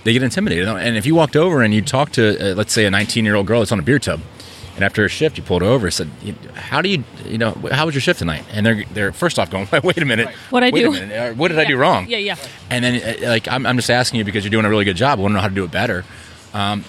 [0.03, 0.67] They get intimidated.
[0.67, 3.36] And if you walked over and you talked to uh, let's say a 19 year
[3.36, 4.19] old girl that's on a beer tub
[4.75, 6.09] and after a shift, you pulled over and said,
[6.53, 9.49] "How do you, you know, how was your shift tonight?" And they're they're first off
[9.49, 12.17] going, "Wait a minute, What'd I do?" Minute, uh, what did I do wrong?" Yeah,
[12.17, 12.35] yeah.
[12.69, 14.97] And then, uh, like, I'm, I'm just asking you because you're doing a really good
[14.97, 15.19] job.
[15.19, 16.03] I want to know how to do it better.
[16.53, 16.83] Um,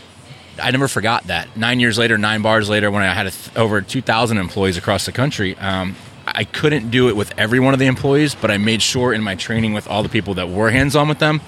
[0.63, 1.57] I never forgot that.
[1.57, 5.05] Nine years later, nine bars later, when I had a th- over 2,000 employees across
[5.05, 5.97] the country, um,
[6.27, 9.23] I couldn't do it with every one of the employees, but I made sure in
[9.23, 11.41] my training with all the people that were hands on with them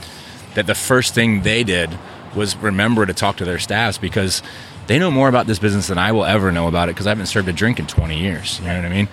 [0.54, 1.90] that the first thing they did
[2.34, 4.42] was remember to talk to their staffs because
[4.88, 7.10] they know more about this business than I will ever know about it because I
[7.10, 8.58] haven't served a drink in 20 years.
[8.58, 9.08] You know what I mean?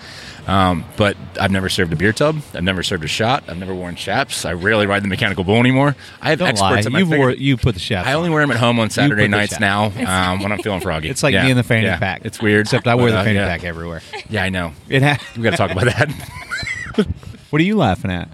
[0.48, 2.38] Um, but I've never served a beer tub.
[2.54, 3.44] I've never served a shot.
[3.48, 4.46] I've never worn chaps.
[4.46, 5.96] I rarely ride the mechanical bull anymore.
[6.22, 6.80] I have Don't experts lie.
[6.82, 8.08] at my You wore you put the chaps.
[8.08, 8.34] I only on.
[8.34, 11.10] wear them at home on Saturday nights now um, when I'm feeling froggy.
[11.10, 11.46] It's like Yeah.
[11.46, 11.98] me in the fanny Yeah.
[11.98, 12.22] pack.
[12.26, 12.62] It's weird.
[12.68, 13.48] except I wear the But, uh, fanny yeah.
[13.48, 14.02] pack everywhere.
[14.30, 14.74] Yeah, I know.
[14.88, 16.12] It ha- We got to talk about that.
[17.50, 18.30] what are you laughing at?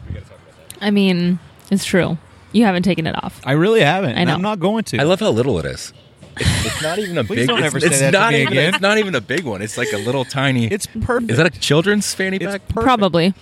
[0.81, 2.17] I mean, it's true.
[2.51, 3.39] You haven't taken it off.
[3.45, 4.11] I really haven't.
[4.17, 4.33] I and know.
[4.33, 4.99] I'm not going to.
[4.99, 5.93] I love how little it is.
[6.37, 7.47] It's, it's not even a Please big.
[7.47, 8.53] don't it's, ever say it's that to not me even.
[8.53, 8.73] again.
[8.73, 9.61] It's not even a big one.
[9.61, 10.67] It's like a little tiny.
[10.67, 11.31] It's perfect.
[11.31, 12.67] Is that a children's fanny It's pack?
[12.67, 12.83] perfect.
[12.85, 13.33] Probably.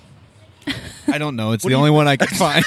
[1.07, 1.53] I don't know.
[1.53, 2.63] It's the only one I could find.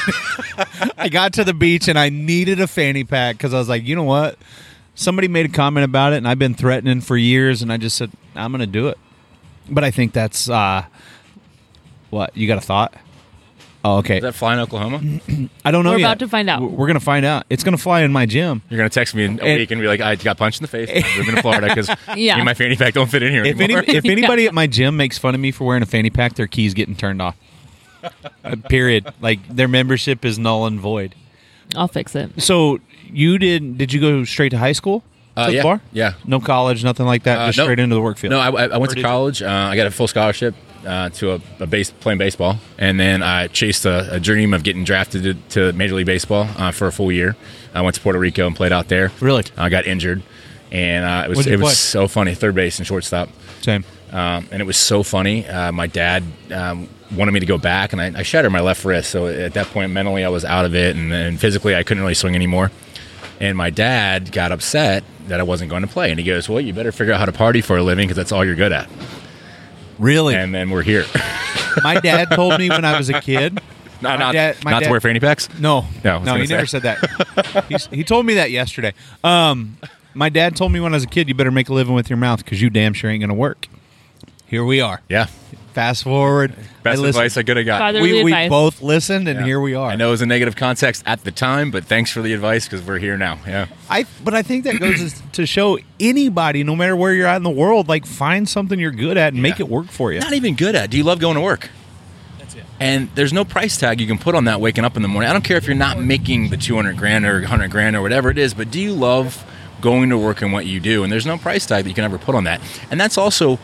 [0.99, 3.85] I got to the beach and I needed a fanny pack because I was like,
[3.85, 4.37] you know what?
[4.95, 7.97] Somebody made a comment about it, and I've been threatening for years, and I just
[7.97, 8.99] said I'm going to do it.
[9.71, 10.85] But I think that's uh,
[12.11, 12.93] what you got a thought.
[13.85, 14.19] Oh, okay.
[14.19, 15.01] Is that fly in Oklahoma?
[15.65, 15.91] I don't know.
[15.91, 16.07] We're yet.
[16.07, 16.63] about to find out.
[16.63, 17.47] We're going to find out.
[17.51, 18.63] It's going to fly in my gym.
[18.71, 20.65] You're gonna text me in a And- week and be like, "I got punched in
[20.65, 20.89] the face.
[20.89, 22.41] I'm moving to Florida because Yeah.
[22.45, 25.19] my fanny pack don't fit in here If any, if anybody at my gym makes
[25.19, 27.37] fun of me for wearing a fanny pack, their keys getting turned off.
[28.45, 29.13] Uh, period.
[29.21, 31.15] Like their membership is null and void.
[31.77, 32.43] I'll fix it.
[32.43, 33.79] So you did?
[33.79, 35.05] Did you go straight to high school?
[35.37, 35.81] Uh, yeah, bar?
[35.93, 36.15] yeah.
[36.27, 37.39] No college, nothing like that.
[37.39, 37.65] Uh, just no.
[37.65, 38.33] straight into the work field.
[38.33, 39.41] No, I, I I went Where to college.
[39.43, 43.23] Uh, I got a full scholarship uh, to a, a base playing baseball, and then
[43.23, 45.35] I chased a, a dream of getting drafted to,
[45.71, 47.37] to Major League Baseball uh, for a full year.
[47.75, 49.11] I went to Puerto Rico and played out there.
[49.21, 49.45] Really?
[49.57, 50.23] I got injured,
[50.71, 52.35] and uh, it was it was so funny.
[52.35, 53.29] Third base and shortstop.
[53.61, 53.85] Same.
[54.11, 55.47] Um, and it was so funny.
[55.47, 58.85] Uh, my dad um, wanted me to go back, and I, I shattered my left
[58.85, 59.11] wrist.
[59.11, 62.03] So at that point, mentally, I was out of it, and then physically, I couldn't
[62.03, 62.71] really swing anymore.
[63.41, 66.61] And my dad got upset that I wasn't going to play, and he goes, "Well,
[66.61, 68.73] you better figure out how to party for a living because that's all you're good
[68.73, 68.89] at."
[69.99, 70.35] Really?
[70.35, 71.05] And then we're here.
[71.83, 73.61] my dad told me when I was a kid.
[74.01, 75.49] not dad- my not dad- to wear fanny packs.
[75.59, 77.65] No, No, no, he never said that.
[77.69, 78.95] He's, he told me that yesterday.
[79.23, 79.77] Um,
[80.15, 82.11] my dad told me when I was a kid, you better make a living with
[82.11, 83.69] your mouth because you damn sure ain't going to work.
[84.47, 85.01] Here we are.
[85.09, 85.27] Yeah,
[85.73, 86.53] Fast forward.
[86.83, 87.79] best I advice I could have got.
[87.79, 88.51] Father- We, we advice.
[88.51, 89.47] both listened, and Yeah.
[89.47, 89.91] here we are.
[89.91, 92.67] I know it was a negative context at the time, but thanks for the advice
[92.69, 93.39] because we're here now.
[93.47, 93.67] Yeah.
[93.89, 97.43] I but I think that goes to show anybody, no matter where you're at in
[97.43, 100.21] the world, like find something you're good at and make it work for you.
[100.21, 100.91] Not even good at.
[100.91, 101.71] Do you love going to work?
[102.39, 102.65] That's it.
[102.79, 105.31] And there's no price tag you can put on that waking up in the morning.
[105.31, 108.29] I don't care if you're not making the 200 grand or 100 grand or whatever
[108.29, 109.43] it is, but do you love
[109.81, 111.03] going to work and what you do?
[111.03, 112.61] And there's no price tag that you can ever put on that.
[112.91, 113.59] And that's also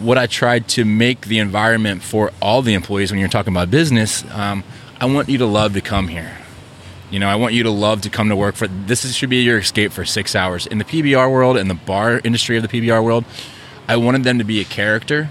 [0.00, 3.70] what I tried to make the environment for all the employees when you're talking about
[3.70, 4.24] business.
[4.30, 4.64] Um,
[4.98, 6.38] I want you to love to come here.
[7.10, 9.30] You know, I want you to love to come to work for this is, should
[9.30, 10.66] be your escape for six hours.
[10.66, 13.24] In the PBR world, in the bar industry of the PBR world,
[13.88, 15.28] I wanted them to be a character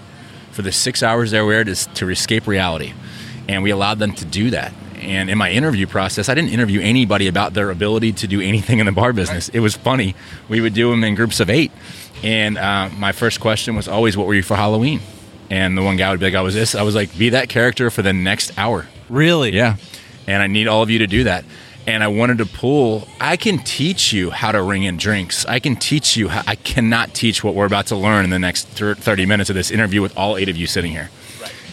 [0.51, 2.93] for the six hours they were there to, to escape reality.
[3.47, 4.73] And we allowed them to do that.
[4.99, 8.79] And in my interview process, I didn't interview anybody about their ability to do anything
[8.79, 9.49] in the bar business.
[9.49, 10.13] It was funny.
[10.49, 11.71] We would do them in groups of eight.
[12.21, 14.99] And uh, my first question was always, What were you for Halloween?
[15.49, 16.75] And the one guy would be like, I was this.
[16.75, 18.87] I was like, Be that character for the next hour.
[19.09, 19.55] Really?
[19.55, 19.77] Yeah.
[20.27, 21.45] and I need all of you to do that.
[21.87, 23.07] And I wanted to pull.
[23.19, 25.45] I can teach you how to ring in drinks.
[25.45, 26.27] I can teach you.
[26.27, 29.55] How, I cannot teach what we're about to learn in the next thirty minutes of
[29.55, 31.09] this interview with all eight of you sitting here.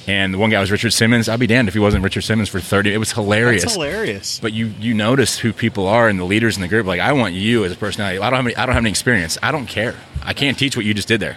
[0.09, 1.29] And the one guy was Richard Simmons.
[1.29, 2.95] I'll be damned if he wasn't Richard Simmons for thirty.
[2.95, 3.62] It was hilarious.
[3.62, 4.38] That's hilarious.
[4.38, 6.87] But you you notice who people are and the leaders in the group.
[6.87, 8.19] Like I want you as a personality.
[8.21, 9.37] I don't have any, I don't have any experience.
[9.42, 9.97] I don't care.
[10.23, 11.37] I can't teach what you just did there.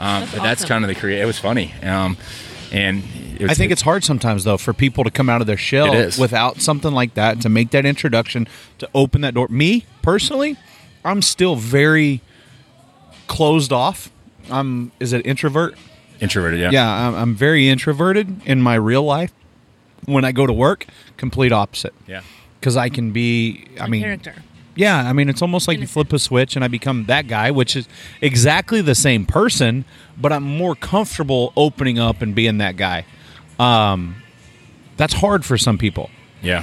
[0.00, 0.68] Um, That's but that's awesome.
[0.68, 1.20] kind of the create.
[1.20, 1.74] It was funny.
[1.82, 2.16] Um,
[2.72, 3.02] and
[3.38, 5.92] it I think it's hard sometimes though for people to come out of their shell
[6.18, 9.46] without something like that to make that introduction to open that door.
[9.48, 10.56] Me personally,
[11.04, 12.20] I'm still very
[13.28, 14.10] closed off.
[14.50, 15.76] I'm is it introvert?
[16.20, 16.60] Introverted.
[16.60, 16.70] Yeah.
[16.70, 19.32] Yeah, I'm, I'm very introverted in my real life.
[20.06, 21.92] When I go to work, complete opposite.
[22.06, 22.22] Yeah.
[22.60, 23.66] Because I can be.
[23.80, 24.34] I mean, character.
[24.74, 27.50] Yeah, I mean, it's almost like you flip a switch and I become that guy,
[27.50, 27.88] which is
[28.20, 29.84] exactly the same person,
[30.16, 33.04] but I'm more comfortable opening up and being that guy.
[33.58, 34.22] Um,
[34.96, 36.10] that's hard for some people,
[36.42, 36.62] Yeah.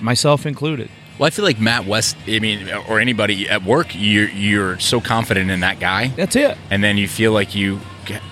[0.00, 0.90] myself included.
[1.18, 2.16] Well, I feel like Matt West.
[2.26, 6.58] I mean, or anybody at work, you're you're so confident in that guy, That's it.
[6.70, 7.80] and then you feel like you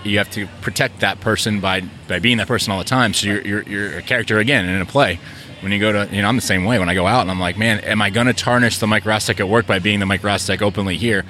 [0.05, 3.15] you have to protect that person by by being that person all the time.
[3.15, 5.21] So you're you're, you're a character again in a play.
[5.61, 6.81] When you go to, you know, I'm the same way.
[6.81, 9.05] When I go out and I'm like, man, am I going to tarnish the Mike
[9.05, 11.25] Rostek at work by being the Mike Rostek openly here?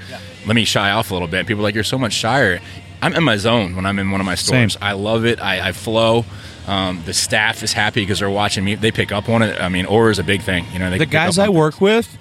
[0.47, 1.47] Let me shy off a little bit.
[1.47, 2.59] People are like, you're so much shyer.
[3.03, 4.73] I'm in my zone when I'm in one of my stores.
[4.73, 4.83] Same.
[4.83, 5.39] I love it.
[5.39, 6.25] I, I flow.
[6.67, 8.75] Um, the staff is happy because they're watching me.
[8.77, 9.61] They pick up on it.
[9.61, 10.65] I mean, aura is a big thing.
[10.73, 12.17] You know, the guys I work with,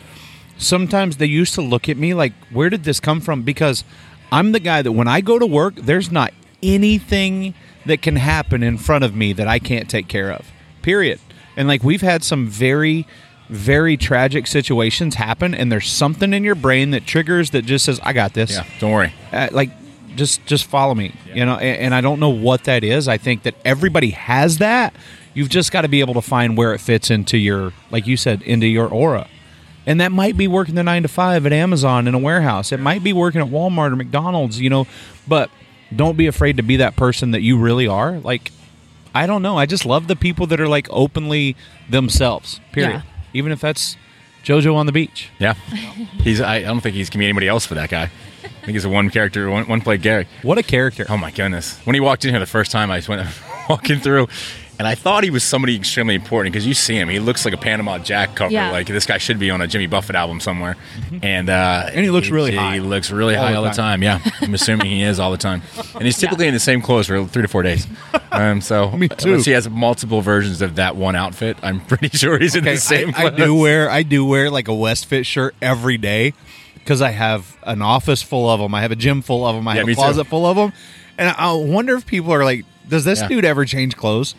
[0.58, 3.44] sometimes they used to look at me like, where did this come from?
[3.44, 3.84] Because
[4.32, 7.54] I'm the guy that when I go to work, there's not anything
[7.86, 10.48] that can happen in front of me that I can't take care of.
[10.82, 11.20] Period.
[11.56, 13.06] And like we've had some very,
[13.50, 18.00] very tragic situations happen, and there's something in your brain that triggers that just says,
[18.04, 18.52] I got this.
[18.52, 19.14] Yeah, don't worry.
[19.32, 19.70] Uh, like
[20.16, 23.08] just just follow me you know and, and i don't know what that is.
[23.08, 24.94] I think that everybody has that.
[25.34, 28.18] You've just got to be able to find where it fits into your like you
[28.18, 29.28] said into your aura.
[29.86, 32.72] And that might be working the nine to five at amazon in a warehouse.
[32.72, 34.88] It might be working at walmart or mcdonald's you know
[35.28, 35.50] but
[35.96, 38.20] don't be afraid to be that person that you really are.
[38.20, 38.52] Like
[39.14, 39.58] i don't know.
[39.58, 41.56] I just love the people that are like openly
[41.90, 43.04] themselves period.
[43.04, 43.12] Yeah.
[43.34, 43.98] even if that's
[44.44, 45.30] jojo on the beach.
[45.40, 45.54] Yeah,
[46.24, 46.42] he's.
[46.42, 48.10] I, I don't think he's can be anybody else for that guy.
[48.62, 50.28] I think he's a one character, one, one play Gary.
[50.44, 51.78] what a character Oh my goodness!
[51.86, 53.28] When he walked in here the first time, I just went
[53.70, 54.28] walking through,
[54.78, 57.10] and I thought he was somebody extremely important because you see him.
[57.10, 58.52] He looks like a Panama Jack cover.
[58.54, 58.72] Yeah.
[58.72, 60.76] Like this guy should be on a Jimmy Buffett album somewhere.
[61.22, 62.74] And uh, And he looks really he, high.
[62.76, 64.02] He looks really All high the all the time.
[64.02, 64.04] time.
[64.04, 65.62] Yeah, I'm assuming he is all the time.
[65.96, 67.88] And he's typically in the same clothes for three to four days.
[68.34, 69.28] Um, so Me too.
[69.32, 72.78] unless he has multiple versions of that one outfit, I'm pretty sure he's in the
[72.78, 73.14] same.
[73.14, 76.34] I, I do wear I do wear like a West Fit shirt every day
[76.84, 78.74] because I have an office full of them.
[78.76, 79.68] I have a gym full of them.
[79.68, 79.96] I Yeah, have a too.
[79.96, 80.74] closet full of them.
[81.18, 83.28] And I I wonder if people are like, does this Yeah.
[83.28, 84.36] dude ever change clothes?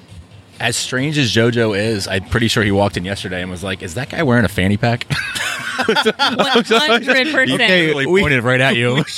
[0.62, 3.82] As strange as JoJo is, I'm pretty sure he walked in yesterday and was like,
[3.82, 5.06] "Is that guy wearing a fanny pack?"
[5.86, 7.34] One hundred percent.
[7.34, 9.04] Really we- pointed right at you.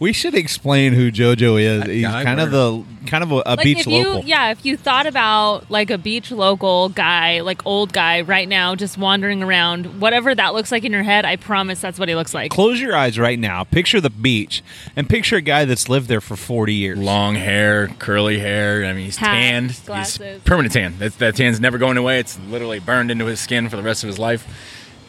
[0.00, 1.84] We should explain who JoJo is.
[1.84, 4.24] He's guy kind of the kind of a, a Like beach if you, local.
[4.24, 8.74] yeah, if you thought about like a beach local guy, like old guy right now,
[8.74, 12.14] just wandering around, whatever that looks like in your head, I promise that's what he
[12.16, 12.50] looks like.
[12.50, 13.62] Close your eyes right now.
[13.64, 14.62] Picture the beach
[14.96, 16.98] and picture a guy that's lived there for 40 years.
[16.98, 18.84] Long hair, curly hair.
[18.84, 19.70] I mean, he's Hat, tanned.
[19.70, 19.78] He's
[20.24, 20.42] glasses.
[20.44, 20.98] permanent tan.
[20.98, 22.18] That, that tan's never going away.
[22.18, 24.46] It's literally burned into his skin for the rest of his life.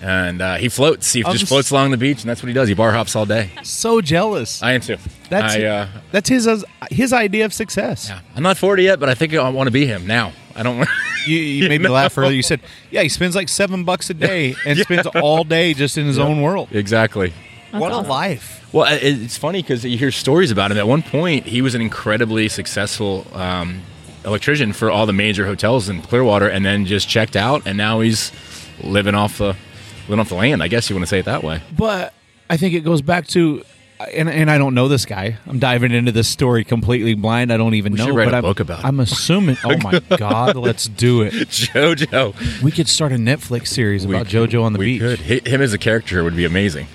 [0.01, 1.13] And uh, he floats.
[1.13, 2.67] He I'm just floats along the beach, and that's what he does.
[2.67, 3.49] He bar hops all day.
[3.63, 4.62] So jealous.
[4.62, 4.97] I am too.
[5.30, 8.10] That's I, uh, that's his his idea of success.
[8.10, 8.19] yeah.
[8.36, 10.34] I'm not 40 yet, but I think I want to be him now.
[10.56, 10.88] I don't.
[11.25, 12.34] You, you made me laugh earlier.
[12.36, 12.60] You said,
[12.91, 16.19] "Yeah, he spends like seven bucks a day and spends all day just in his
[16.19, 17.34] own world." exactly.
[17.71, 18.06] what awesome.
[18.06, 18.69] a life!
[18.71, 20.78] Well, it's funny because you hear stories about him.
[20.78, 23.82] At one point, he was an incredibly successful um,
[24.26, 28.00] electrician for all the major hotels in Clearwater, and then just checked out, and now
[28.02, 28.32] he's
[28.84, 29.56] living off the
[30.08, 30.62] living off the land.
[30.62, 31.62] I guess you want to say it that way.
[31.78, 32.14] But
[32.50, 33.64] I think it goes back to,
[34.00, 35.38] uh, and and I don't know this guy.
[35.48, 37.52] I'm diving into this story completely blind.
[37.52, 38.06] I don't even We know.
[38.08, 38.86] should write but a I'm, book about it.
[38.86, 39.58] I'm assuming.
[39.64, 41.34] Oh my god, let's do it.
[41.34, 45.02] JoJo, We could start a Netflix series about JoJo on the we beach.
[45.02, 45.48] Could.
[45.48, 46.88] Him as a character would be amazing.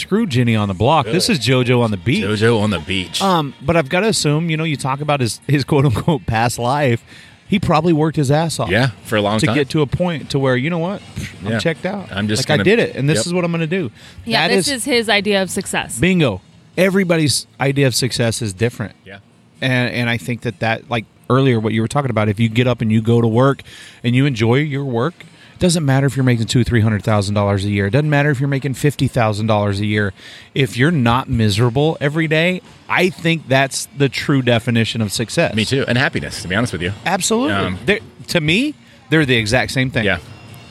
[0.00, 1.06] Screw Jenny on the block.
[1.06, 2.24] This is JoJo on the beach.
[2.24, 3.20] JoJo on the beach.
[3.22, 6.26] Um, but I've got to assume, you know, you talk about his his quote unquote
[6.26, 7.02] past life.
[7.48, 8.70] He probably worked his ass off.
[8.70, 9.40] yeah, for a long time.
[9.40, 9.54] to time.
[9.56, 11.02] get to a point to where you know what
[11.44, 11.58] I'm Yeah.
[11.58, 12.10] checked out.
[12.12, 13.26] I'm just like I gonna- did it, and this Yep.
[13.26, 13.90] is what I'm going to do.
[14.24, 15.98] Yeah, That this is, his idea of success.
[15.98, 16.40] bingo.
[16.78, 19.18] Everybody's idea of success is different, yeah.
[19.60, 22.28] and and I think that that like earlier what you were talking about.
[22.28, 23.62] If you get up and you go to work
[24.04, 25.26] and you enjoy your work, it
[25.60, 27.86] doesn't matter if you're making two three hundred thousand dollars a year.
[27.86, 30.12] It doesn't matter if you're making fifty thousand dollars a year.
[30.54, 35.54] If you're not miserable every day, I think that's the true definition of success.
[35.54, 36.42] Me too, and happiness.
[36.42, 37.54] To be honest with you, Absolutely.
[37.54, 37.78] Um,
[38.28, 38.74] to me,
[39.10, 40.04] They're the exact same thing.
[40.04, 40.18] Yeah.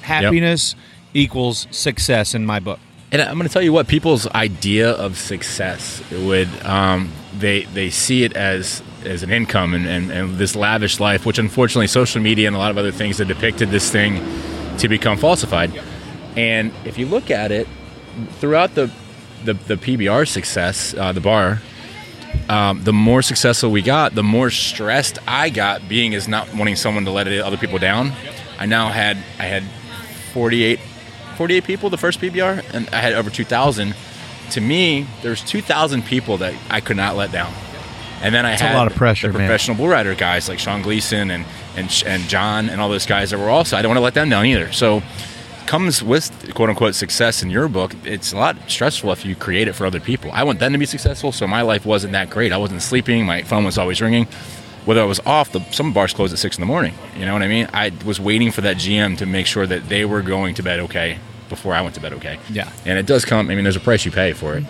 [0.01, 0.75] Happiness
[1.13, 2.79] equals success in my book.
[3.11, 7.89] And I'm going to tell you what people's idea of success would um, they they
[7.89, 12.21] see it as as an income and, and, and this lavish life, which unfortunately social
[12.21, 14.17] media and a lot of other things have depicted this thing
[14.79, 15.71] to become falsified.
[16.35, 17.67] And if you look at it
[18.39, 18.91] throughout the
[19.45, 21.61] the, the PBR success, uh, the bar,
[22.49, 26.75] um, the more successful we got, the more stressed I got being as not wanting
[26.75, 28.11] someone to let other people down.
[28.57, 29.63] I now had I had
[30.33, 30.79] 48,
[31.37, 33.95] 48 people the first PBR, and I had over 2,000.
[34.51, 37.53] To me, there's 2,000 people that I could not let down.
[38.21, 39.47] And then I a had a lot of pressure, the man.
[39.47, 41.45] professional bull rider guys like Sean Gleason and,
[41.79, 44.13] and and John and all those guys that were also I don't want to let
[44.13, 44.71] them down either.
[44.71, 45.01] So
[45.65, 47.93] comes with quote unquote success in your book.
[48.03, 50.31] It's a lot stressful if you create it for other people.
[50.33, 52.51] I want them to be successful, so my life wasn't that great.
[52.51, 53.25] I wasn't sleeping.
[53.25, 54.25] My phone was always ringing.
[54.85, 56.95] Whether I was off, the, some bars closed at six in the morning.
[57.15, 57.67] You know what I mean?
[57.73, 60.79] I was waiting for that GM to make sure that they were going to bed
[60.79, 62.39] okay before I went to bed okay.
[62.49, 62.71] Yeah.
[62.85, 63.51] And it does come.
[63.51, 64.63] I mean, there's a price you pay for it.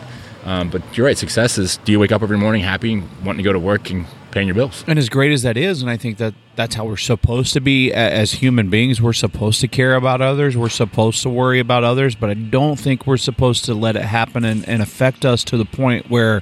[0.46, 1.18] Um, but you're right.
[1.18, 4.06] Success is: do you wake up every morning happy, wanting to go to work and
[4.32, 4.84] paying your bills?
[4.88, 7.62] And as great as that is, and I think that that's how we're supposed to
[7.62, 9.02] be as human beings.
[9.02, 10.56] We're supposed to care about others.
[10.56, 12.16] We're supposed to worry about others.
[12.16, 15.58] But I don't think we're supposed to let it happen and, and affect us to
[15.58, 16.42] the point where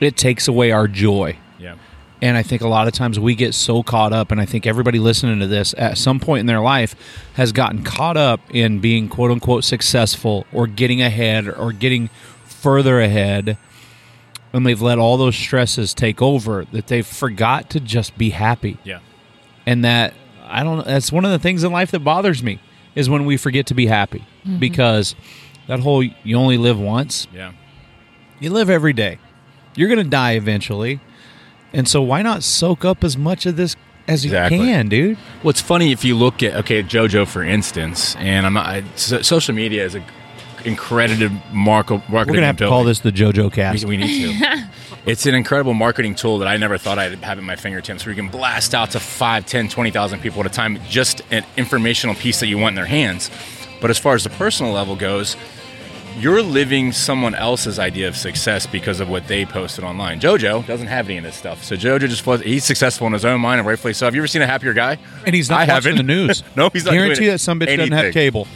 [0.00, 1.36] it takes away our joy.
[1.58, 1.76] Yeah.
[2.20, 4.64] And I think a lot of times we get so caught up, and I think
[4.64, 6.94] everybody listening to this at some point in their life
[7.34, 12.10] has gotten caught up in being quote unquote successful or getting ahead or getting
[12.62, 13.58] further ahead.
[14.54, 18.78] And they've let all those stresses take over that they've forgot to just be happy.
[18.84, 18.98] Yeah.
[19.64, 20.12] And that,
[20.44, 22.60] I don't that's one of the things in life that bothers me
[22.94, 24.58] is when we forget to be happy mm-hmm.
[24.58, 25.14] because
[25.68, 27.52] that whole you only live once, Yeah.
[28.40, 29.18] you live every day.
[29.74, 31.00] You're going to die eventually.
[31.72, 34.58] And so why not soak up as much of this as Exactly.
[34.58, 35.16] you can, dude?
[35.40, 39.22] What's funny if you look at okay JoJo for instance, and I'm not I, so,
[39.22, 40.04] social media is a
[40.66, 42.02] incredible market.
[42.08, 43.84] We're going to have to call this the JoJo cast.
[43.84, 44.68] We, we need to.
[45.06, 48.14] it's an incredible marketing tool that I never thought I'd have at my fingertips, where
[48.14, 52.14] you can blast out to 5, 10, 20,000 people at a time, just an informational
[52.14, 53.30] piece that you want in their hands.
[53.80, 55.36] But as far as the personal level goes,
[56.18, 60.20] you're living someone else's idea of success because of what they posted online.
[60.20, 61.64] JoJo doesn't have any of this stuff.
[61.64, 64.06] So JoJo just was, he's successful in his own mind and rightfully so.
[64.06, 64.98] Have you ever seen a happier guy?
[65.26, 65.96] And he's not I watching haven't.
[65.96, 66.42] the news.
[66.56, 66.92] no, he's not.
[66.92, 68.46] Guarantee doing that some bitch doesn't have cable.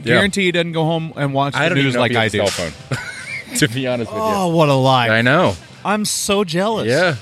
[0.00, 0.14] Yeah.
[0.16, 2.14] Guarantee he doesn't go home and watch I the don't even news know like if
[2.16, 2.42] he I has do.
[2.42, 3.56] a cell phone.
[3.56, 4.24] to be honest with you.
[4.26, 5.08] Oh, what a lie.
[5.08, 5.54] I know.
[5.84, 6.86] I'm so jealous.
[6.88, 7.16] Yeah.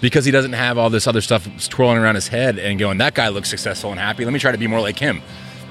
[0.00, 3.14] Because he doesn't have all this other stuff twirling around his head and going, that
[3.14, 4.24] guy looks successful and happy.
[4.24, 5.22] Let me try to be more like him.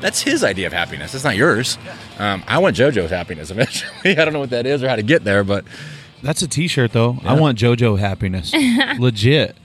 [0.01, 1.13] That's his idea of happiness.
[1.15, 1.77] It's not yours.
[2.19, 4.17] Um, I want JoJo's happiness eventually.
[4.17, 5.63] I don't know what that is or how to get there, but
[6.23, 7.17] That's a T-shirt though.
[7.23, 8.51] I want JoJo happiness,
[8.99, 9.55] legit.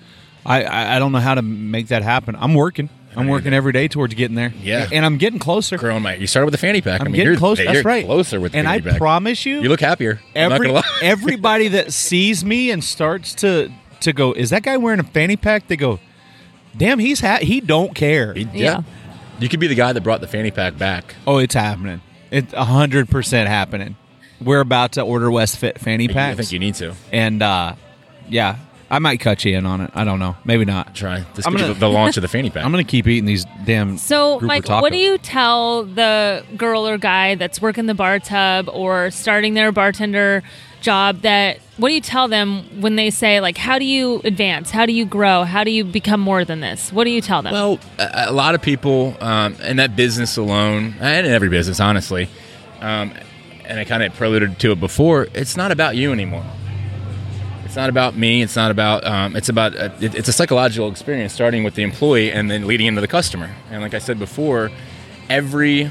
[0.47, 2.37] I, I I don't know how to make that happen.
[2.39, 2.89] I'm working.
[3.17, 4.53] I'm working every day towards getting there.
[4.63, 4.89] Yeah.
[4.93, 5.77] and I'm getting closer.
[5.77, 6.15] growing my.
[6.15, 7.01] You started with a fanny pack.
[7.01, 7.65] I'm I mean, getting you're, closer.
[7.65, 8.05] You're That's right.
[8.05, 8.99] Closer with the and I pack.
[8.99, 10.21] promise you, you look happier.
[10.37, 10.99] I'm not every gonna lie.
[11.03, 13.71] everybody that sees me and starts to
[14.01, 15.67] to go, is that guy wearing a fanny pack?
[15.69, 15.99] They go,
[16.77, 18.33] damn, he's ha- he don't care.
[18.35, 18.49] He- yeah.
[18.55, 18.83] Yeah.
[19.41, 21.15] You could be the guy that brought the fanny pack back.
[21.27, 22.03] oh, it's happening.
[22.31, 23.97] It's hundred percent happening.
[24.41, 26.35] We're about to order West Fit fanny packs.
[26.39, 27.75] I think you need to and uh,
[28.29, 28.57] yeah,
[28.91, 29.91] I might cut you in on it.
[29.95, 30.37] I don't know.
[30.45, 30.95] Maybe not.
[30.95, 31.25] try.
[31.35, 32.65] This I'm could gonna- the, the launch of the fanny pack.
[32.65, 33.97] I'm gonna keep eating these damn.
[33.99, 35.03] So, grouper Mike, what do tacos.
[35.03, 40.43] you tell the girl or guy that's working the bar tub or starting their bartender
[40.81, 44.71] job that what do you tell them when they say like how do you advance
[44.71, 47.43] how do you grow how do you become more than this what do you tell
[47.43, 51.51] them Well, a, a lot of people um, in that business alone, and in every
[51.51, 52.31] business, honestly,
[52.81, 53.13] um,
[53.67, 55.29] and I kind of preluded to it before.
[55.35, 56.45] It's not about you anymore.
[57.71, 58.43] It's not about me.
[58.43, 59.07] It's not about.
[59.07, 59.77] Um, it's about.
[59.77, 63.07] Uh, it, it's a psychological experience, starting with the employee and then leading into the
[63.07, 63.49] customer.
[63.71, 64.73] And like I said before,
[65.29, 65.89] every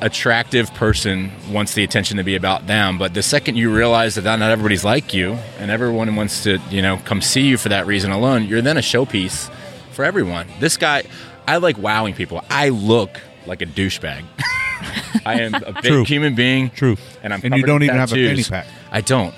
[0.00, 4.22] attractive person wants the attention to be about them but the second you realize that
[4.38, 7.84] not everybody's like you and everyone wants to you know come see you for that
[7.84, 9.50] reason alone you're then a showpiece
[9.90, 11.02] for everyone this guy
[11.48, 14.22] i like wowing people i look like a douchebag
[15.26, 16.04] i am a big True.
[16.04, 16.96] human being True.
[17.24, 18.46] and i'm And you don't even have a tattoos.
[18.48, 18.72] fanny pack.
[18.92, 19.34] i don't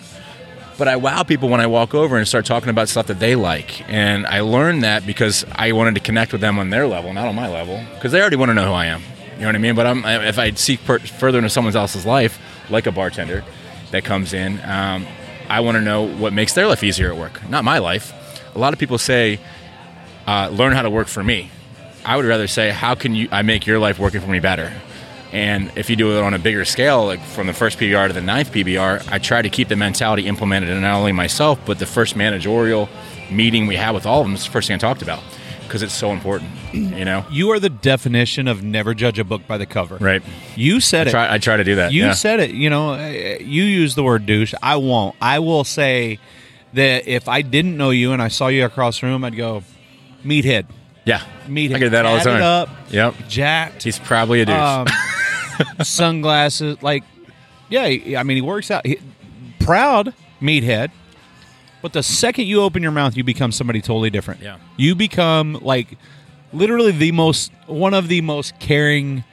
[0.81, 3.37] but I wow people when I walk over and start talking about stuff that they
[3.37, 3.87] like.
[3.91, 7.29] And I learned that because I wanted to connect with them on their level, not
[7.29, 9.03] on my level, because they already want to know who I am.
[9.35, 9.75] You know what I mean?
[9.75, 12.39] But I'm, if I seek per- further into someone else's life,
[12.71, 13.45] like a bartender
[13.91, 15.07] that comes in, um,
[15.51, 18.15] I want to know what makes their life easier at work, not my life.
[18.55, 19.39] A lot of people say,
[20.27, 21.51] uh, learn how to work for me.
[22.07, 24.73] I would rather say, how can you I make your life working for me better?
[25.33, 28.13] And if you do it on a bigger scale, like from the first PBR to
[28.13, 31.79] the ninth PBR, I try to keep the mentality implemented in not only myself, but
[31.79, 32.89] the first managerial
[33.31, 34.35] meeting we had with all of them.
[34.35, 35.23] It's the first thing I talked about.
[35.63, 36.51] because it's so important.
[36.73, 39.99] You know, You are the definition of never judge a book by the cover.
[39.99, 40.21] right?
[40.57, 41.31] You said I it.
[41.35, 41.93] I try to do that.
[41.93, 42.13] You yeah.
[42.15, 42.51] said it.
[42.51, 44.53] You know, you use the word douche.
[44.61, 45.15] I won't.
[45.21, 46.19] I will say
[46.73, 49.63] that if I didn't know you and I saw you across the room, I'd go,
[50.25, 50.67] meathead.
[51.05, 51.77] yeah, Meathead.
[51.77, 52.43] I get that all the time.
[52.43, 53.83] up, Yep, jacked.
[53.85, 54.57] he's probably a douche.
[54.57, 54.87] um,
[55.83, 56.83] sunglasses.
[56.83, 57.05] Like,
[57.69, 58.87] yeah, I mean, he works out.
[58.87, 58.99] He,
[59.61, 60.91] proud meathead.
[61.83, 64.43] But the second you open your mouth, you become somebody totally different.
[64.43, 64.59] Yeah.
[64.77, 65.97] You become like
[66.53, 69.25] literally the most, one of the most caring,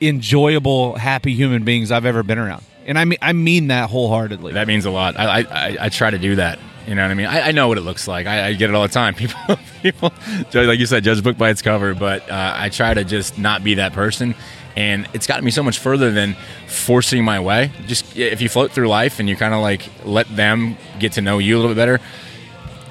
[0.00, 2.64] enjoyable, happy human beings I've ever been around.
[2.86, 4.52] And I mean, I mean that wholeheartedly.
[4.52, 5.18] That means a lot.
[5.18, 6.60] I, I, I, try to do that.
[6.86, 7.26] You know what I mean?
[7.26, 8.28] I, I know what it looks like.
[8.28, 9.14] I, I get it all the time.
[9.16, 10.12] People, people,
[10.52, 11.94] like you said, judge book by its cover.
[11.94, 14.36] But uh, I try to just not be that person.
[14.76, 17.72] And it's gotten me so much further than forcing my way.
[17.86, 21.22] Just if you float through life and you kind of like let them get to
[21.22, 22.00] know you a little bit better,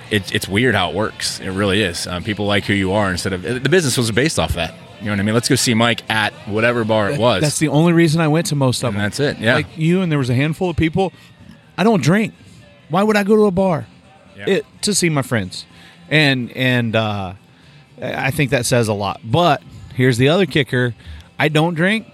[0.09, 1.39] it, it's weird how it works.
[1.39, 2.07] It really is.
[2.07, 4.73] Um, people like who you are instead of the business was based off that.
[4.99, 5.33] You know what I mean?
[5.36, 7.41] Let's go see Mike at whatever bar it was.
[7.41, 9.03] That's the only reason I went to most of and them.
[9.03, 9.38] that's it.
[9.38, 9.55] Yeah.
[9.55, 11.13] Like you, and there was a handful of people.
[11.77, 12.33] I don't drink.
[12.89, 13.88] Why would I go to a bar?
[14.38, 14.45] Yeah.
[14.47, 15.65] It to see my friends,
[16.09, 17.33] and and uh,
[18.01, 19.21] I think that says a lot.
[19.23, 19.61] But
[19.95, 20.95] here's the other kicker:
[21.39, 22.07] I don't drink,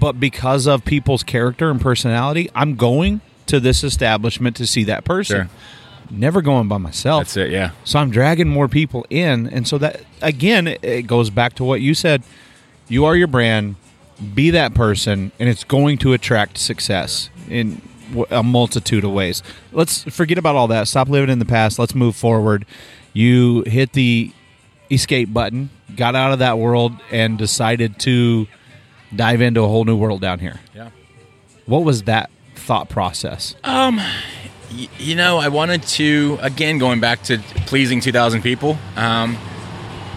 [0.00, 5.04] but because of people's character and personality, I'm going to this establishment to see that
[5.04, 5.46] person.
[5.46, 5.50] Sure.
[6.10, 7.22] Never going by myself.
[7.24, 7.50] That's it.
[7.50, 7.70] Yeah.
[7.84, 11.64] So I'm dragging more people in, and so that again, it- it goes back to
[11.64, 12.22] what you said.
[12.88, 13.76] You are your brand.
[14.34, 17.80] Be that person, and it's going to attract success in
[18.30, 19.42] a multitude of ways.
[19.72, 20.86] Let's forget about all that.
[20.88, 21.78] Stop living in the past.
[21.78, 22.64] Let's move forward.
[23.12, 24.30] You hit the
[24.90, 28.46] escape button, got out of that world, and decided to
[29.16, 30.60] dive into a whole new world down here.
[30.74, 30.90] Yeah.
[31.66, 33.54] What was that thought process?
[34.72, 38.76] Y- you know, I wanted to again going back to pleasing 2,000 people.
[38.96, 39.38] Um,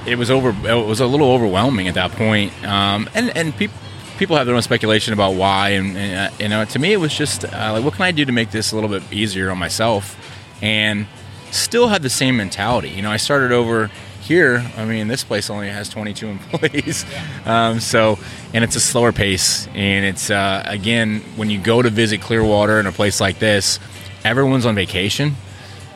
[0.05, 0.49] it was over.
[0.67, 3.77] It was a little overwhelming at that point, um, and and people
[4.17, 5.69] people have their own speculation about why.
[5.69, 8.11] And, and uh, you know, to me, it was just uh, like, what can I
[8.11, 10.17] do to make this a little bit easier on myself,
[10.61, 11.05] and
[11.51, 12.89] still have the same mentality.
[12.89, 13.91] You know, I started over
[14.29, 14.63] here.
[14.77, 17.05] I mean, this place only has 22 employees,
[17.45, 18.17] um, so
[18.53, 19.67] and it's a slower pace.
[19.73, 23.79] And it's uh, again, when you go to visit Clearwater in a place like this,
[24.23, 25.35] everyone's on vacation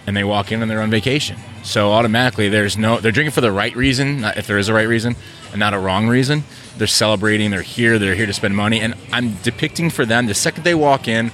[0.06, 1.38] and they walk in and they're on vacation.
[1.64, 4.88] So automatically, there's no they're drinking for the right reason, if there is a right
[4.88, 5.16] reason,
[5.52, 6.44] and not a wrong reason.
[6.78, 7.52] They're celebrating.
[7.52, 8.00] They're here.
[8.00, 11.32] They're here to spend money, and I'm depicting for them the second they walk in,